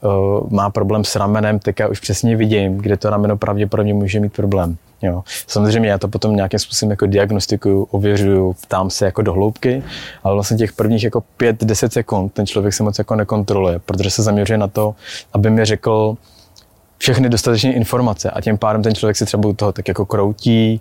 uh, 0.00 0.50
má 0.50 0.70
problém 0.70 1.04
s 1.04 1.16
ramenem, 1.16 1.58
tak 1.58 1.78
já 1.78 1.88
už 1.88 2.00
přesně 2.00 2.36
vidím, 2.36 2.78
kde 2.78 2.96
to 2.96 3.10
rameno 3.10 3.36
pravděpodobně 3.36 3.94
může 3.94 4.20
mít 4.20 4.32
problém. 4.32 4.76
Jo. 5.02 5.22
Samozřejmě 5.46 5.88
já 5.88 5.98
to 5.98 6.08
potom 6.08 6.36
nějakým 6.36 6.58
způsobem 6.58 6.90
jako 6.90 7.06
diagnostikuju, 7.06 7.82
ověřuju, 7.90 8.52
ptám 8.52 8.90
se 8.90 9.04
jako 9.04 9.22
do 9.22 9.32
hloubky, 9.32 9.82
ale 10.24 10.34
vlastně 10.34 10.56
těch 10.56 10.72
prvních 10.72 11.04
jako 11.04 11.22
5-10 11.38 11.88
sekund 11.88 12.32
ten 12.32 12.46
člověk 12.46 12.74
se 12.74 12.82
moc 12.82 12.98
jako 12.98 13.14
nekontroluje, 13.14 13.78
protože 13.78 14.10
se 14.10 14.22
zaměřuje 14.22 14.58
na 14.58 14.68
to, 14.68 14.94
aby 15.32 15.50
mi 15.50 15.64
řekl 15.64 16.16
všechny 16.98 17.28
dostatečné 17.28 17.72
informace 17.72 18.30
a 18.30 18.40
tím 18.40 18.58
pádem 18.58 18.82
ten 18.82 18.94
člověk 18.94 19.16
si 19.16 19.24
třeba 19.24 19.48
u 19.48 19.52
toho 19.52 19.72
tak 19.72 19.88
jako 19.88 20.06
kroutí, 20.06 20.80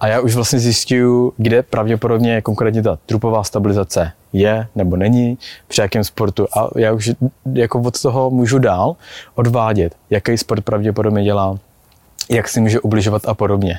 a 0.00 0.06
já 0.06 0.20
už 0.20 0.34
vlastně 0.34 0.58
zjišťuju, 0.58 1.32
kde 1.36 1.62
pravděpodobně 1.62 2.42
konkrétně 2.42 2.82
ta 2.82 2.98
trupová 3.06 3.44
stabilizace 3.44 4.12
je 4.32 4.66
nebo 4.74 4.96
není, 4.96 5.38
při 5.68 5.80
jakém 5.80 6.04
sportu. 6.04 6.46
A 6.58 6.68
já 6.76 6.92
už 6.92 7.10
jako 7.52 7.80
od 7.80 8.02
toho 8.02 8.30
můžu 8.30 8.58
dál 8.58 8.96
odvádět, 9.34 9.96
jaký 10.10 10.38
sport 10.38 10.64
pravděpodobně 10.64 11.24
dělá, 11.24 11.58
jak 12.30 12.48
si 12.48 12.60
může 12.60 12.80
ubližovat 12.80 13.28
a 13.28 13.34
podobně. 13.34 13.78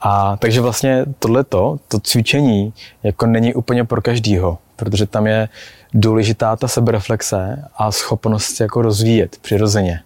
A 0.00 0.36
takže 0.36 0.60
vlastně 0.60 1.04
tohleto, 1.18 1.78
to 1.88 2.00
cvičení, 2.00 2.72
jako 3.02 3.26
není 3.26 3.54
úplně 3.54 3.84
pro 3.84 4.02
každýho, 4.02 4.58
protože 4.76 5.06
tam 5.06 5.26
je 5.26 5.48
důležitá 5.94 6.56
ta 6.56 6.68
sebereflexe 6.68 7.64
a 7.76 7.92
schopnost 7.92 8.60
jako 8.60 8.82
rozvíjet 8.82 9.36
přirozeně. 9.42 10.00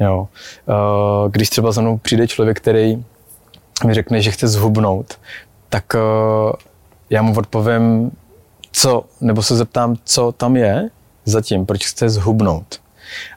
Jo. 0.00 0.28
Eh, 0.68 1.30
když 1.30 1.50
třeba 1.50 1.72
za 1.72 1.80
mnou 1.80 1.98
přijde 1.98 2.28
člověk, 2.28 2.56
který 2.56 3.04
mi 3.84 3.94
řekne, 3.94 4.22
že 4.22 4.30
chce 4.30 4.48
zhubnout, 4.48 5.18
tak 5.68 5.84
uh, 5.94 6.52
já 7.10 7.22
mu 7.22 7.34
odpovím, 7.36 8.10
co, 8.72 9.04
nebo 9.20 9.42
se 9.42 9.56
zeptám, 9.56 9.96
co 10.04 10.32
tam 10.32 10.56
je 10.56 10.90
zatím, 11.24 11.66
proč 11.66 11.86
chce 11.86 12.08
zhubnout. 12.08 12.80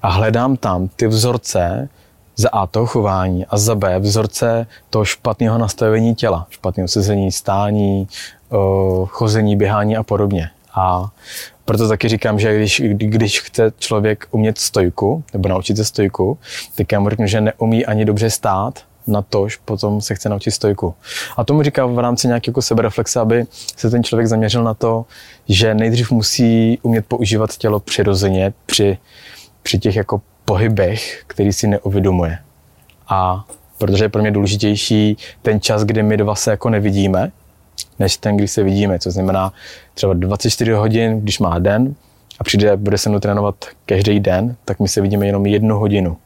A 0.01 0.09
hledám 0.09 0.57
tam 0.57 0.87
ty 0.87 1.07
vzorce 1.07 1.89
za 2.35 2.49
A 2.49 2.67
toho 2.67 2.85
chování 2.85 3.45
a 3.45 3.57
za 3.57 3.75
B 3.75 3.99
vzorce 3.99 4.67
toho 4.89 5.05
špatného 5.05 5.57
nastavení 5.57 6.15
těla, 6.15 6.47
špatného 6.49 6.87
sezení, 6.87 7.31
stání, 7.31 8.07
uh, 8.49 9.07
chození, 9.07 9.55
běhání 9.55 9.97
a 9.97 10.03
podobně. 10.03 10.49
A 10.75 11.09
proto 11.65 11.87
taky 11.87 12.09
říkám, 12.09 12.39
že 12.39 12.57
když, 12.57 12.81
když 12.95 13.41
chce 13.41 13.71
člověk 13.77 14.27
umět 14.31 14.57
stojku, 14.57 15.23
nebo 15.33 15.49
naučit 15.49 15.77
se 15.77 15.85
stojku, 15.85 16.37
tak 16.75 16.91
já 16.91 16.99
mu 16.99 17.09
řeknu, 17.09 17.27
že 17.27 17.41
neumí 17.41 17.85
ani 17.85 18.05
dobře 18.05 18.29
stát, 18.29 18.83
na 19.07 19.21
tož 19.21 19.55
potom 19.55 20.01
se 20.01 20.15
chce 20.15 20.29
naučit 20.29 20.51
stojku. 20.51 20.93
A 21.37 21.43
tomu 21.43 21.63
říkám 21.63 21.95
v 21.95 21.99
rámci 21.99 22.27
nějaké 22.27 22.49
jako 22.49 22.61
sebereflexe, 22.61 23.19
aby 23.19 23.45
se 23.77 23.89
ten 23.89 24.03
člověk 24.03 24.27
zaměřil 24.27 24.63
na 24.63 24.73
to, 24.73 25.05
že 25.49 25.75
nejdřív 25.75 26.11
musí 26.11 26.79
umět 26.81 27.05
používat 27.05 27.57
tělo 27.57 27.79
přirozeně 27.79 28.53
při, 28.65 28.97
při 29.63 29.79
těch 29.79 29.95
jako 29.95 30.21
pohybech, 30.45 31.23
který 31.27 31.53
si 31.53 31.67
neuvědomuje. 31.67 32.37
A 33.07 33.45
protože 33.77 34.03
je 34.03 34.09
pro 34.09 34.21
mě 34.21 34.31
důležitější 34.31 35.17
ten 35.41 35.61
čas, 35.61 35.83
kdy 35.83 36.03
my 36.03 36.17
dva 36.17 36.35
se 36.35 36.51
jako 36.51 36.69
nevidíme, 36.69 37.31
než 37.99 38.17
ten, 38.17 38.37
kdy 38.37 38.47
se 38.47 38.63
vidíme. 38.63 38.99
Co 38.99 39.11
znamená 39.11 39.53
třeba 39.93 40.13
24 40.13 40.71
hodin, 40.71 41.21
když 41.21 41.39
má 41.39 41.59
den 41.59 41.95
a 42.39 42.43
přijde, 42.43 42.77
bude 42.77 42.97
se 42.97 43.09
mnou 43.09 43.19
trénovat 43.19 43.55
každý 43.85 44.19
den, 44.19 44.55
tak 44.65 44.79
my 44.79 44.87
se 44.87 45.01
vidíme 45.01 45.25
jenom 45.25 45.45
jednu 45.45 45.79
hodinu 45.79 46.17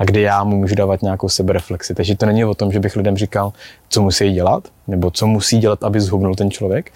a 0.00 0.04
kdy 0.04 0.20
já 0.20 0.44
mu 0.44 0.56
můžu 0.56 0.74
dávat 0.74 1.02
nějakou 1.02 1.28
sebereflexi. 1.28 1.94
Takže 1.94 2.16
to 2.16 2.26
není 2.26 2.44
o 2.44 2.54
tom, 2.54 2.72
že 2.72 2.80
bych 2.80 2.96
lidem 2.96 3.16
říkal, 3.16 3.52
co 3.88 4.02
musí 4.02 4.32
dělat, 4.32 4.68
nebo 4.86 5.10
co 5.10 5.26
musí 5.26 5.58
dělat, 5.58 5.84
aby 5.84 6.00
zhubnul 6.00 6.34
ten 6.34 6.50
člověk, 6.50 6.92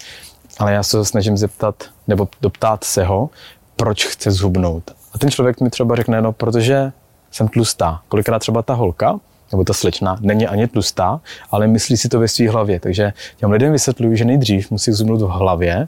ale 0.59 0.73
já 0.73 0.83
se 0.83 1.05
snažím 1.05 1.37
zeptat, 1.37 1.75
nebo 2.07 2.27
doptát 2.41 2.83
se 2.83 3.03
ho, 3.03 3.29
proč 3.75 4.05
chce 4.05 4.31
zhubnout. 4.31 4.91
A 5.13 5.17
ten 5.17 5.31
člověk 5.31 5.61
mi 5.61 5.69
třeba 5.69 5.95
řekne, 5.95 6.21
no 6.21 6.31
protože 6.31 6.91
jsem 7.31 7.47
tlustá. 7.47 8.01
Kolikrát 8.07 8.39
třeba 8.39 8.61
ta 8.61 8.73
holka, 8.73 9.19
nebo 9.51 9.63
ta 9.63 9.73
slečna 9.73 10.17
není 10.21 10.47
ani 10.47 10.67
tlustá, 10.67 11.21
ale 11.51 11.67
myslí 11.67 11.97
si 11.97 12.09
to 12.09 12.19
ve 12.19 12.27
své 12.27 12.49
hlavě. 12.49 12.79
Takže 12.79 13.13
těm 13.37 13.51
lidem 13.51 13.71
vysvětluju, 13.71 14.15
že 14.15 14.25
nejdřív 14.25 14.71
musí 14.71 14.91
zumnout 14.91 15.21
v 15.21 15.27
hlavě, 15.27 15.87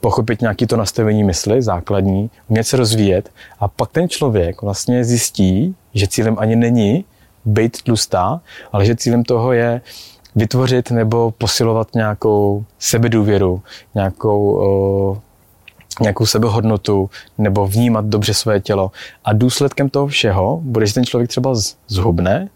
pochopit 0.00 0.40
nějaký 0.40 0.66
to 0.66 0.76
nastavení 0.76 1.24
mysli, 1.24 1.62
základní, 1.62 2.30
umět 2.48 2.64
se 2.64 2.76
rozvíjet 2.76 3.30
a 3.60 3.68
pak 3.68 3.90
ten 3.92 4.08
člověk 4.08 4.62
vlastně 4.62 5.04
zjistí, 5.04 5.74
že 5.94 6.06
cílem 6.06 6.36
ani 6.38 6.56
není 6.56 7.04
být 7.44 7.82
tlustá, 7.82 8.40
ale 8.72 8.84
že 8.84 8.96
cílem 8.96 9.24
toho 9.24 9.52
je 9.52 9.80
vytvořit 10.34 10.90
nebo 10.90 11.30
posilovat 11.30 11.94
nějakou 11.94 12.64
sebedůvěru, 12.78 13.62
nějakou, 13.94 14.56
o, 14.56 15.18
nějakou 16.00 16.26
sebehodnotu 16.26 17.10
nebo 17.38 17.66
vnímat 17.66 18.04
dobře 18.04 18.34
své 18.34 18.60
tělo. 18.60 18.90
A 19.24 19.32
důsledkem 19.32 19.88
toho 19.88 20.06
všeho 20.06 20.60
bude, 20.62 20.86
že 20.86 20.94
ten 20.94 21.04
člověk 21.04 21.30
třeba 21.30 21.54
zhubne, 21.88 22.48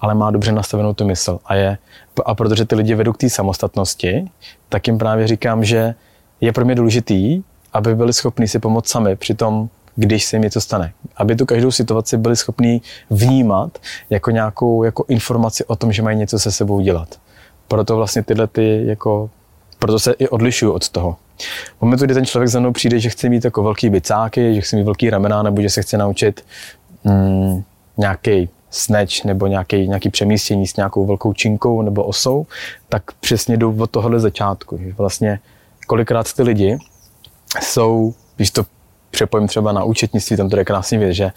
ale 0.00 0.14
má 0.14 0.30
dobře 0.30 0.52
nastavenou 0.52 0.94
tu 0.94 1.04
mysl. 1.04 1.38
A, 1.44 1.54
je, 1.54 1.78
a 2.26 2.34
protože 2.34 2.64
ty 2.64 2.74
lidi 2.74 2.94
vedou 2.94 3.12
k 3.12 3.18
té 3.18 3.30
samostatnosti, 3.30 4.30
tak 4.68 4.86
jim 4.86 4.98
právě 4.98 5.26
říkám, 5.26 5.64
že 5.64 5.94
je 6.40 6.52
pro 6.52 6.64
mě 6.64 6.74
důležitý, 6.74 7.42
aby 7.72 7.94
byli 7.94 8.12
schopni 8.12 8.48
si 8.48 8.58
pomoct 8.58 8.88
sami 8.88 9.16
při 9.16 9.34
tom, 9.34 9.68
když 9.96 10.24
se 10.24 10.36
jim 10.36 10.42
něco 10.42 10.60
stane. 10.60 10.92
Aby 11.16 11.36
tu 11.36 11.46
každou 11.46 11.70
situaci 11.70 12.16
byli 12.16 12.36
schopni 12.36 12.80
vnímat 13.10 13.78
jako 14.10 14.30
nějakou 14.30 14.84
jako 14.84 15.04
informaci 15.08 15.64
o 15.64 15.76
tom, 15.76 15.92
že 15.92 16.02
mají 16.02 16.18
něco 16.18 16.38
se 16.38 16.52
sebou 16.52 16.80
dělat. 16.80 17.08
Proto 17.68 17.96
vlastně 17.96 18.22
tyhle 18.22 18.46
ty 18.46 18.86
jako, 18.86 19.30
proto 19.78 19.98
se 19.98 20.12
i 20.12 20.28
odlišuju 20.28 20.72
od 20.72 20.88
toho. 20.88 21.16
V 21.78 21.82
momentu, 21.82 22.04
kdy 22.04 22.14
ten 22.14 22.26
člověk 22.26 22.48
za 22.48 22.60
mnou 22.60 22.72
přijde, 22.72 23.00
že 23.00 23.10
chce 23.10 23.28
mít 23.28 23.44
jako 23.44 23.62
velký 23.62 23.90
bicáky, 23.90 24.54
že 24.54 24.60
chce 24.60 24.76
mít 24.76 24.84
velký 24.84 25.10
ramena, 25.10 25.42
nebo 25.42 25.62
že 25.62 25.70
se 25.70 25.82
chce 25.82 25.98
naučit 25.98 26.44
mm, 27.04 27.62
nějaký 27.96 28.48
snatch 28.70 29.24
nebo 29.24 29.46
nějaký, 29.46 29.88
nějaký 29.88 30.10
přemístění 30.10 30.66
s 30.66 30.76
nějakou 30.76 31.06
velkou 31.06 31.32
činkou 31.32 31.82
nebo 31.82 32.04
osou, 32.04 32.46
tak 32.88 33.02
přesně 33.20 33.56
jdu 33.56 33.76
od 33.78 33.90
tohohle 33.90 34.20
začátku. 34.20 34.80
Vlastně 34.96 35.38
kolikrát 35.86 36.32
ty 36.32 36.42
lidi 36.42 36.78
jsou, 37.62 38.14
když 38.36 38.50
to 38.50 38.64
přepojím 39.16 39.48
třeba 39.48 39.72
na 39.72 39.84
účetnictví, 39.84 40.36
tam 40.36 40.50
to 40.50 40.58
je 40.58 40.64
krásný 40.64 40.98
věc, 40.98 41.12
že 41.12 41.32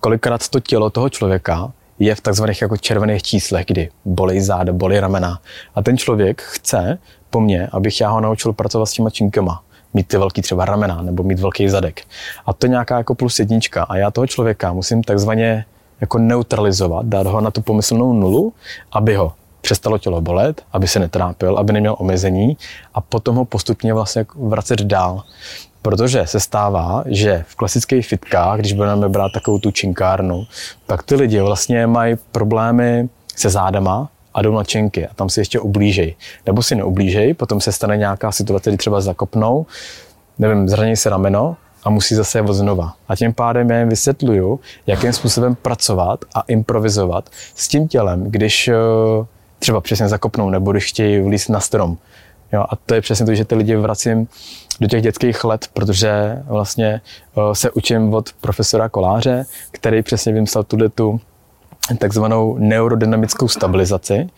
kolikrát 0.00 0.48
to 0.48 0.60
tělo 0.60 0.90
toho 0.90 1.08
člověka 1.08 1.72
je 1.98 2.14
v 2.14 2.20
takzvaných 2.20 2.62
jako 2.62 2.76
červených 2.76 3.22
číslech, 3.22 3.66
kdy 3.66 3.90
bolí 4.04 4.40
záda, 4.40 4.72
bolí 4.72 5.00
ramena. 5.00 5.38
A 5.74 5.82
ten 5.82 5.98
člověk 5.98 6.42
chce 6.42 6.98
po 7.30 7.40
mně, 7.40 7.68
abych 7.72 8.00
já 8.00 8.10
ho 8.10 8.20
naučil 8.20 8.52
pracovat 8.52 8.86
s 8.86 8.92
těma 8.92 9.10
činkama. 9.10 9.62
Mít 9.94 10.08
ty 10.08 10.18
velký 10.18 10.42
třeba 10.42 10.64
ramena 10.64 11.02
nebo 11.02 11.22
mít 11.22 11.38
velký 11.40 11.68
zadek. 11.68 12.02
A 12.46 12.52
to 12.52 12.66
je 12.66 12.70
nějaká 12.70 12.98
jako 12.98 13.14
plus 13.14 13.38
jednička. 13.38 13.82
A 13.82 13.96
já 13.96 14.10
toho 14.10 14.26
člověka 14.26 14.72
musím 14.72 15.02
takzvaně 15.02 15.64
jako 16.00 16.18
neutralizovat, 16.18 17.06
dát 17.06 17.26
ho 17.26 17.40
na 17.40 17.50
tu 17.50 17.62
pomyslnou 17.62 18.12
nulu, 18.12 18.52
aby 18.92 19.14
ho 19.14 19.32
přestalo 19.60 19.98
tělo 19.98 20.20
bolet, 20.20 20.62
aby 20.72 20.88
se 20.88 20.98
netrápil, 20.98 21.58
aby 21.58 21.72
neměl 21.72 21.96
omezení 21.98 22.56
a 22.94 23.00
potom 23.00 23.36
ho 23.36 23.44
postupně 23.44 23.94
vlastně 23.94 24.26
vracet 24.34 24.82
dál. 24.82 25.22
Protože 25.84 26.26
se 26.26 26.40
stává, 26.40 27.04
že 27.06 27.44
v 27.48 27.56
klasických 27.56 28.06
fitkách, 28.06 28.58
když 28.58 28.72
budeme 28.72 29.08
brát 29.08 29.32
takovou 29.32 29.58
tu 29.58 29.70
činkárnu, 29.70 30.46
tak 30.86 31.02
ty 31.02 31.14
lidi 31.14 31.40
vlastně 31.40 31.86
mají 31.86 32.16
problémy 32.32 33.08
se 33.36 33.50
zádama 33.50 34.08
a 34.34 34.42
jdou 34.42 34.54
na 34.54 34.64
činky 34.64 35.06
a 35.06 35.14
tam 35.14 35.28
si 35.28 35.40
ještě 35.40 35.60
ublížej. 35.60 36.14
Nebo 36.46 36.62
si 36.62 36.74
neublížej, 36.74 37.34
potom 37.34 37.60
se 37.60 37.72
stane 37.72 37.96
nějaká 37.96 38.32
situace, 38.32 38.70
kdy 38.70 38.76
třeba 38.76 39.00
zakopnou, 39.00 39.66
nevím, 40.38 40.68
zraní 40.68 40.96
se 40.96 41.10
rameno 41.10 41.56
a 41.82 41.90
musí 41.90 42.14
zase 42.14 42.38
je 42.38 42.44
znova. 42.50 42.94
A 43.08 43.16
tím 43.16 43.32
pádem 43.32 43.70
já 43.70 43.78
jim 43.78 43.88
vysvětluju, 43.88 44.60
jakým 44.86 45.12
způsobem 45.12 45.54
pracovat 45.54 46.24
a 46.34 46.40
improvizovat 46.40 47.30
s 47.54 47.68
tím 47.68 47.88
tělem, 47.88 48.24
když 48.24 48.68
eh, 48.68 48.74
třeba 49.58 49.80
přesně 49.80 50.08
zakopnou 50.08 50.50
nebo 50.50 50.72
když 50.72 50.84
chtějí 50.84 51.20
vlízt 51.20 51.48
na 51.48 51.60
strom. 51.60 51.96
Jo, 52.54 52.64
a 52.70 52.76
to 52.76 52.94
je 52.94 53.00
přesně 53.00 53.26
to, 53.26 53.34
že 53.34 53.44
ty 53.44 53.54
lidi 53.54 53.76
vracím 53.76 54.28
do 54.80 54.88
těch 54.88 55.02
dětských 55.02 55.44
let, 55.44 55.68
protože 55.72 56.38
vlastně 56.44 57.00
eh, 57.36 57.54
se 57.54 57.70
učím 57.70 58.14
od 58.14 58.32
profesora 58.32 58.88
Koláře, 58.88 59.46
který 59.70 60.02
přesně 60.02 60.32
vymyslel 60.32 60.64
tuhle 60.64 60.88
tu 60.88 61.20
takzvanou 61.98 62.58
neurodynamickou 62.58 63.48
stabilizaci, 63.48 64.28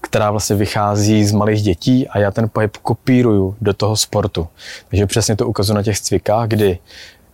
která 0.00 0.30
vlastně 0.30 0.56
vychází 0.56 1.24
z 1.24 1.32
malých 1.32 1.62
dětí 1.62 2.08
a 2.08 2.18
já 2.18 2.30
ten 2.30 2.48
pohyb 2.48 2.76
kopíruju 2.76 3.56
do 3.60 3.72
toho 3.72 3.96
sportu. 3.96 4.48
Takže 4.88 5.06
přesně 5.06 5.36
to 5.36 5.48
ukazuju 5.48 5.76
na 5.76 5.82
těch 5.82 6.00
cvikách, 6.00 6.48
kdy 6.48 6.78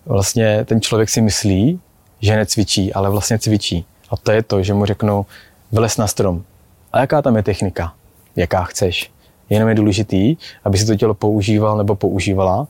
vlastně 0.07 0.65
ten 0.65 0.81
člověk 0.81 1.09
si 1.09 1.21
myslí, 1.21 1.81
že 2.21 2.37
necvičí, 2.37 2.93
ale 2.93 3.11
vlastně 3.11 3.39
cvičí. 3.39 3.85
A 4.11 4.17
to 4.17 4.33
je 4.33 4.43
to, 4.43 4.63
že 4.63 4.75
mu 4.75 4.87
řeknu, 4.87 5.27
vylez 5.73 5.97
na 5.97 6.07
strom. 6.07 6.45
A 6.93 7.01
jaká 7.01 7.23
tam 7.23 7.37
je 7.37 7.43
technika? 7.43 7.93
Jaká 8.37 8.65
chceš? 8.65 9.11
Jenom 9.51 9.69
je 9.69 9.75
důležitý, 9.75 10.37
aby 10.65 10.79
si 10.79 10.87
to 10.87 10.97
tělo 10.97 11.15
používal 11.15 11.77
nebo 11.79 11.97
používala 11.97 12.67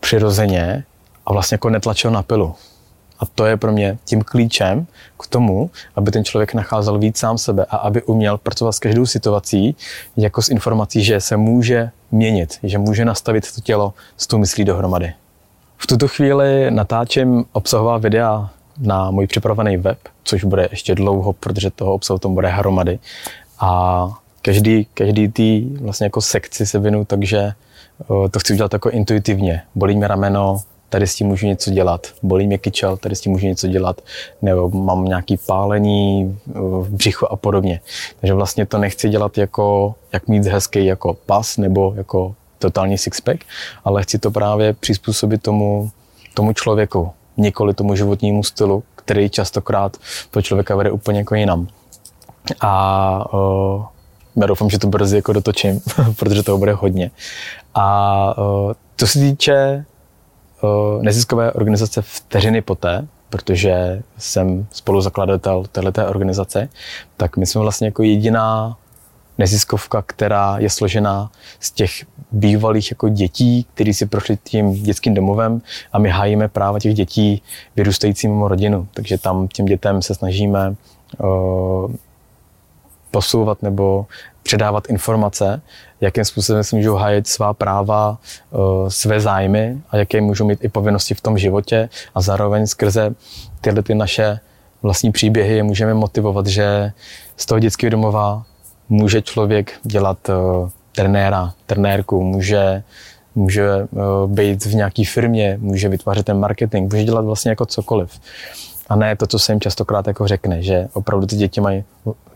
přirozeně 0.00 0.84
a 1.26 1.32
vlastně 1.32 1.54
jako 1.54 1.70
netlačil 1.70 2.10
na 2.10 2.22
pilu. 2.22 2.54
A 3.18 3.26
to 3.26 3.46
je 3.46 3.56
pro 3.56 3.72
mě 3.72 3.98
tím 4.04 4.22
klíčem 4.22 4.86
k 5.20 5.26
tomu, 5.26 5.70
aby 5.96 6.10
ten 6.10 6.24
člověk 6.24 6.54
nacházel 6.54 6.98
víc 6.98 7.18
sám 7.18 7.38
sebe 7.38 7.66
a 7.70 7.76
aby 7.76 8.02
uměl 8.02 8.38
pracovat 8.38 8.72
s 8.72 8.78
každou 8.78 9.06
situací 9.06 9.76
jako 10.16 10.42
s 10.42 10.48
informací, 10.48 11.04
že 11.04 11.20
se 11.20 11.36
může 11.36 11.90
měnit, 12.10 12.58
že 12.62 12.78
může 12.78 13.04
nastavit 13.04 13.54
to 13.54 13.60
tělo 13.60 13.94
s 14.16 14.26
tou 14.26 14.38
myslí 14.38 14.64
dohromady. 14.64 15.12
V 15.78 15.86
tuto 15.86 16.08
chvíli 16.08 16.70
natáčím 16.70 17.44
obsahová 17.52 17.98
videa 17.98 18.50
na 18.78 19.10
můj 19.10 19.26
připravený 19.26 19.76
web, 19.76 19.98
což 20.24 20.44
bude 20.44 20.68
ještě 20.70 20.94
dlouho, 20.94 21.32
protože 21.32 21.70
toho 21.70 21.94
obsahu 21.94 22.18
tam 22.18 22.34
bude 22.34 22.48
hromady. 22.48 22.98
A 23.60 24.08
každý, 24.46 24.86
každý 24.94 25.28
tý 25.28 25.76
vlastně 25.80 26.06
jako 26.06 26.20
sekci 26.20 26.66
se 26.66 26.78
vinu, 26.78 27.04
takže 27.04 27.52
to 28.30 28.38
chci 28.38 28.52
udělat 28.52 28.72
jako 28.72 28.90
intuitivně. 28.90 29.62
Bolí 29.74 29.96
mě 29.96 30.08
rameno, 30.08 30.60
tady 30.88 31.06
s 31.06 31.14
tím 31.14 31.26
můžu 31.26 31.46
něco 31.46 31.70
dělat. 31.70 32.06
Bolí 32.22 32.46
mě 32.46 32.58
kyčel, 32.58 32.96
tady 32.96 33.16
s 33.16 33.20
tím 33.20 33.32
můžu 33.32 33.46
něco 33.46 33.68
dělat. 33.68 34.00
Nebo 34.42 34.70
mám 34.70 35.04
nějaký 35.04 35.36
pálení 35.36 36.38
v 36.54 36.88
břichu 36.90 37.32
a 37.32 37.36
podobně. 37.36 37.80
Takže 38.20 38.34
vlastně 38.34 38.66
to 38.66 38.78
nechci 38.78 39.08
dělat 39.08 39.38
jako, 39.38 39.94
jak 40.12 40.28
mít 40.28 40.46
hezký 40.46 40.86
jako 40.86 41.14
pas 41.14 41.56
nebo 41.56 41.94
jako 41.96 42.34
totální 42.58 42.98
sixpack, 42.98 43.44
ale 43.84 44.02
chci 44.02 44.18
to 44.18 44.30
právě 44.30 44.72
přizpůsobit 44.72 45.42
tomu, 45.42 45.90
tomu 46.34 46.52
člověku, 46.52 47.10
nikoli 47.36 47.74
tomu 47.74 47.94
životnímu 47.94 48.42
stylu, 48.42 48.82
který 48.94 49.30
častokrát 49.30 49.96
to 50.30 50.42
člověka 50.42 50.76
vede 50.76 50.90
úplně 50.90 51.18
jako 51.18 51.34
jinam. 51.34 51.68
A 52.60 53.34
uh, 53.34 53.84
já 54.40 54.46
doufám, 54.46 54.70
že 54.70 54.78
to 54.78 54.88
brzy 54.88 55.16
jako 55.16 55.32
dotočím, 55.32 55.80
protože 56.16 56.42
toho 56.42 56.58
bude 56.58 56.72
hodně. 56.72 57.10
A 57.74 58.38
uh, 58.38 58.72
to 58.96 59.06
se 59.06 59.18
týče 59.18 59.84
uh, 60.62 61.02
neziskové 61.02 61.52
organizace 61.52 62.02
Vteřiny 62.02 62.62
poté, 62.62 63.06
protože 63.30 64.02
jsem 64.18 64.66
spoluzakladatel 64.72 65.64
této 65.72 66.06
organizace, 66.06 66.68
tak 67.16 67.36
my 67.36 67.46
jsme 67.46 67.60
vlastně 67.60 67.86
jako 67.86 68.02
jediná 68.02 68.76
neziskovka, 69.38 70.02
která 70.02 70.58
je 70.58 70.70
složená 70.70 71.30
z 71.60 71.70
těch 71.70 71.90
bývalých 72.32 72.90
jako 72.90 73.08
dětí, 73.08 73.66
kteří 73.74 73.94
si 73.94 74.06
prošli 74.06 74.38
tím 74.44 74.72
dětským 74.72 75.14
domovem 75.14 75.62
a 75.92 75.98
my 75.98 76.08
hájíme 76.08 76.48
práva 76.48 76.78
těch 76.78 76.94
dětí 76.94 77.42
vyrůstající 77.76 78.28
mimo 78.28 78.48
rodinu. 78.48 78.88
Takže 78.94 79.18
tam 79.18 79.48
těm 79.48 79.66
dětem 79.66 80.02
se 80.02 80.14
snažíme 80.14 80.74
uh, 81.18 81.90
posouvat 83.16 83.62
nebo 83.62 84.06
předávat 84.42 84.90
informace, 84.90 85.62
jakým 86.00 86.24
způsobem 86.24 86.64
si 86.64 86.76
můžou 86.76 86.94
hájit 86.94 87.26
svá 87.26 87.54
práva, 87.54 88.18
uh, 88.50 88.88
své 88.88 89.20
zájmy 89.20 89.80
a 89.90 89.96
jaké 89.96 90.20
můžou 90.20 90.44
mít 90.44 90.64
i 90.64 90.68
povinnosti 90.68 91.14
v 91.14 91.20
tom 91.20 91.38
životě 91.38 91.88
a 92.14 92.20
zároveň 92.20 92.66
skrze 92.66 93.14
tyhle 93.60 93.82
ty 93.82 93.94
naše 93.94 94.40
vlastní 94.82 95.12
příběhy 95.12 95.56
je 95.56 95.62
můžeme 95.62 95.94
motivovat, 95.94 96.46
že 96.46 96.92
z 97.36 97.46
toho 97.46 97.58
dětského 97.58 97.90
domova 97.90 98.44
může 98.88 99.22
člověk 99.22 99.72
dělat 99.82 100.28
uh, 100.28 100.68
trenéra, 100.92 101.52
trenérku, 101.66 102.22
může, 102.24 102.82
může 103.34 103.88
uh, 103.90 104.30
být 104.30 104.64
v 104.64 104.74
nějaké 104.74 105.02
firmě, 105.08 105.56
může 105.60 105.88
vytvářet 105.88 106.26
ten 106.26 106.38
marketing, 106.38 106.92
může 106.92 107.04
dělat 107.04 107.24
vlastně 107.24 107.48
jako 107.50 107.66
cokoliv. 107.66 108.20
A 108.88 108.96
ne 108.96 109.16
to, 109.16 109.26
co 109.26 109.38
se 109.38 109.52
jim 109.52 109.60
častokrát 109.60 110.06
jako 110.06 110.28
řekne, 110.28 110.62
že 110.62 110.88
opravdu 110.92 111.26
ty 111.26 111.36
děti 111.36 111.60
mají 111.60 111.84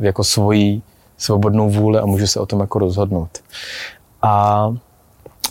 jako 0.00 0.24
svoji 0.24 0.82
svobodnou 1.18 1.70
vůli 1.70 1.98
a 1.98 2.06
můžu 2.06 2.26
se 2.26 2.40
o 2.40 2.46
tom 2.46 2.60
jako 2.60 2.78
rozhodnout. 2.78 3.38
A 4.22 4.74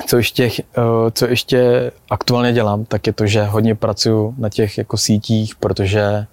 co 0.07 0.17
ještě, 0.17 0.49
uh, 0.49 1.09
co 1.13 1.25
ještě 1.25 1.91
aktuálně 2.09 2.53
dělám, 2.53 2.85
tak 2.85 3.07
je 3.07 3.13
to, 3.13 3.27
že 3.27 3.43
hodně 3.43 3.75
pracuji 3.75 4.33
na 4.38 4.49
těch 4.49 4.77
jako 4.77 4.97
sítích, 4.97 5.55
protože 5.55 6.25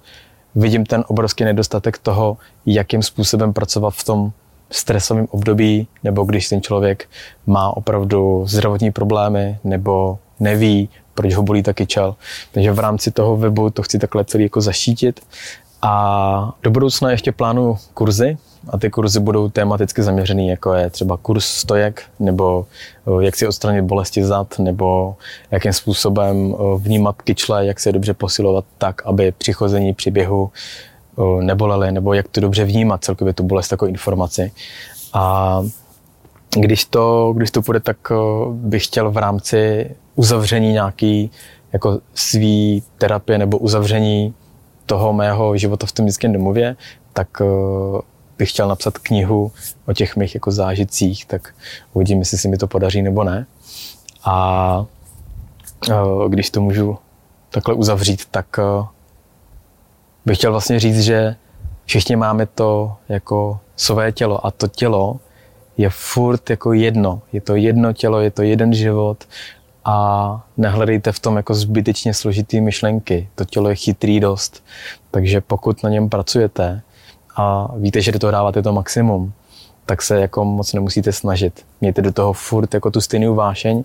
vidím 0.55 0.87
ten 0.87 1.05
obrovský 1.09 1.45
nedostatek 1.45 1.99
toho, 1.99 2.37
jakým 2.67 3.03
způsobem 3.03 3.53
pracovat 3.53 3.95
v 3.95 4.05
tom 4.05 4.33
stresovém 4.71 5.27
období, 5.31 5.89
nebo 6.05 6.25
když 6.25 6.49
ten 6.49 6.63
člověk 6.63 7.09
má 7.47 7.77
opravdu 7.77 8.45
zdravotní 8.47 8.93
problémy, 8.93 9.59
nebo 9.65 10.19
neví, 10.41 10.89
proč 11.17 11.35
ho 11.35 11.43
bolí 11.43 11.63
taky 11.63 11.87
čel. 11.87 12.15
Takže 12.53 12.73
v 12.73 12.79
rámci 12.79 13.11
toho 13.11 13.37
webu 13.37 13.71
to 13.71 13.83
chci 13.83 13.99
takhle 13.99 14.25
celý 14.25 14.45
jako 14.45 14.61
zašítit 14.61 15.21
A 15.83 16.53
do 16.63 16.71
budoucna 16.71 17.11
ještě 17.11 17.33
plánuju 17.33 17.79
kurzy 17.95 18.39
a 18.71 18.79
ty 18.79 18.91
kurzy 18.91 19.21
budou 19.21 19.49
tematicky 19.49 20.03
zaměřený, 20.03 20.49
jako 20.49 20.75
je 20.75 20.91
třeba 20.91 21.17
kurz 21.17 21.45
stojek, 21.45 22.03
nebo 22.21 22.67
jak 23.21 23.37
si 23.37 23.47
odstranit 23.47 23.83
bolesti 23.83 24.25
zad, 24.25 24.59
nebo 24.59 25.17
jakým 25.51 25.73
způsobem 25.73 26.57
vnímat 26.79 27.23
kyčle, 27.23 27.67
jak 27.67 27.81
se 27.81 27.93
dobře 27.93 28.15
posilovat 28.15 28.65
tak, 28.79 29.07
aby 29.07 29.33
při 29.33 29.53
chození, 29.53 29.95
při 29.95 30.11
běhu 30.11 30.51
nebolely, 31.41 31.93
nebo 31.93 32.13
jak 32.13 32.29
to 32.29 32.41
dobře 32.41 32.65
vnímat 32.65 33.05
celkově 33.05 33.33
tu 33.33 33.43
bolest 33.43 33.71
jako 33.71 33.87
informaci. 33.87 34.53
A 35.13 35.63
když 36.51 36.85
to, 36.85 37.33
když 37.37 37.51
to 37.51 37.63
půjde, 37.63 37.81
tak 37.81 37.97
bych 38.53 38.85
chtěl 38.85 39.11
v 39.11 39.17
rámci 39.17 39.91
uzavření 40.17 40.73
nějaký 40.73 41.31
jako 41.73 42.01
svý 42.15 42.83
terapie 42.99 43.39
nebo 43.39 43.59
uzavření 43.59 44.35
toho 44.87 45.13
mého 45.13 45.57
života 45.57 45.87
v 45.87 45.93
tom 45.93 46.07
dětském 46.07 46.33
domově, 46.33 46.77
tak 47.13 47.29
bych 48.39 48.51
chtěl 48.51 48.69
napsat 48.69 48.99
knihu 48.99 49.53
o 49.87 49.93
těch 49.93 50.17
mých 50.17 50.35
jako 50.35 50.51
zážitcích, 50.51 51.27
tak 51.27 51.55
uvidím, 51.93 52.19
jestli 52.19 52.39
si 52.39 52.49
mi 52.49 52.57
to 52.57 52.67
podaří 52.67 53.03
nebo 53.03 53.25
ne. 53.25 53.47
A 54.25 54.87
když 56.29 56.51
to 56.51 56.61
můžu 56.61 56.99
takhle 57.51 57.75
uzavřít, 57.75 58.25
tak 58.31 58.47
bych 60.27 60.39
chtěl 60.39 60.53
vlastně 60.53 60.81
říct, 60.81 61.01
že 61.01 61.37
všichni 61.85 62.17
máme 62.17 62.47
to 62.47 62.97
jako 63.09 63.59
své 63.77 64.13
tělo 64.13 64.47
a 64.47 64.51
to 64.51 64.69
tělo 64.69 65.21
je 65.77 65.91
furt 65.91 66.51
jako 66.51 66.73
jedno. 66.73 67.23
Je 67.33 67.41
to 67.41 67.57
jedno 67.57 67.93
tělo, 67.93 68.21
je 68.21 68.31
to 68.31 68.43
jeden 68.43 68.75
život 68.75 69.25
a 69.89 70.41
nehledejte 70.57 71.13
v 71.13 71.21
tom 71.21 71.37
jako 71.37 71.55
zbytečně 71.55 72.15
složitý 72.15 72.61
myšlenky. 72.61 73.29
To 73.35 73.45
tělo 73.45 73.69
je 73.69 73.75
chytrý 73.75 74.21
dost, 74.21 74.65
takže 75.11 75.41
pokud 75.41 75.83
na 75.83 75.91
něm 75.91 76.09
pracujete 76.09 76.83
a 77.37 77.69
víte, 77.77 78.01
že 78.03 78.13
do 78.13 78.19
toho 78.19 78.31
dáváte 78.31 78.63
to 78.63 78.73
maximum, 78.73 79.33
tak 79.87 80.03
se 80.03 80.21
jako 80.21 80.45
moc 80.45 80.73
nemusíte 80.73 81.13
snažit. 81.13 81.65
Mějte 81.81 82.03
do 82.03 82.13
toho 82.13 82.33
furt 82.33 82.75
jako 82.75 82.91
tu 82.91 83.01
stejnou 83.01 83.35
vášeň 83.35 83.85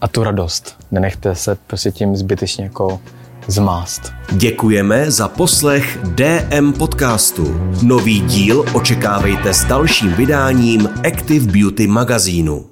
a 0.00 0.08
tu 0.08 0.24
radost. 0.24 0.76
Nenechte 0.90 1.34
se 1.34 1.56
prostě 1.66 1.90
tím 1.90 2.16
zbytečně 2.16 2.64
jako 2.64 3.00
zmást. 3.46 4.12
Děkujeme 4.32 5.10
za 5.10 5.28
poslech 5.28 5.98
DM 6.04 6.72
podcastu. 6.72 7.44
Nový 7.82 8.20
díl 8.20 8.64
očekávejte 8.74 9.54
s 9.54 9.64
dalším 9.64 10.12
vydáním 10.12 10.88
Active 11.08 11.52
Beauty 11.52 11.86
magazínu. 11.86 12.64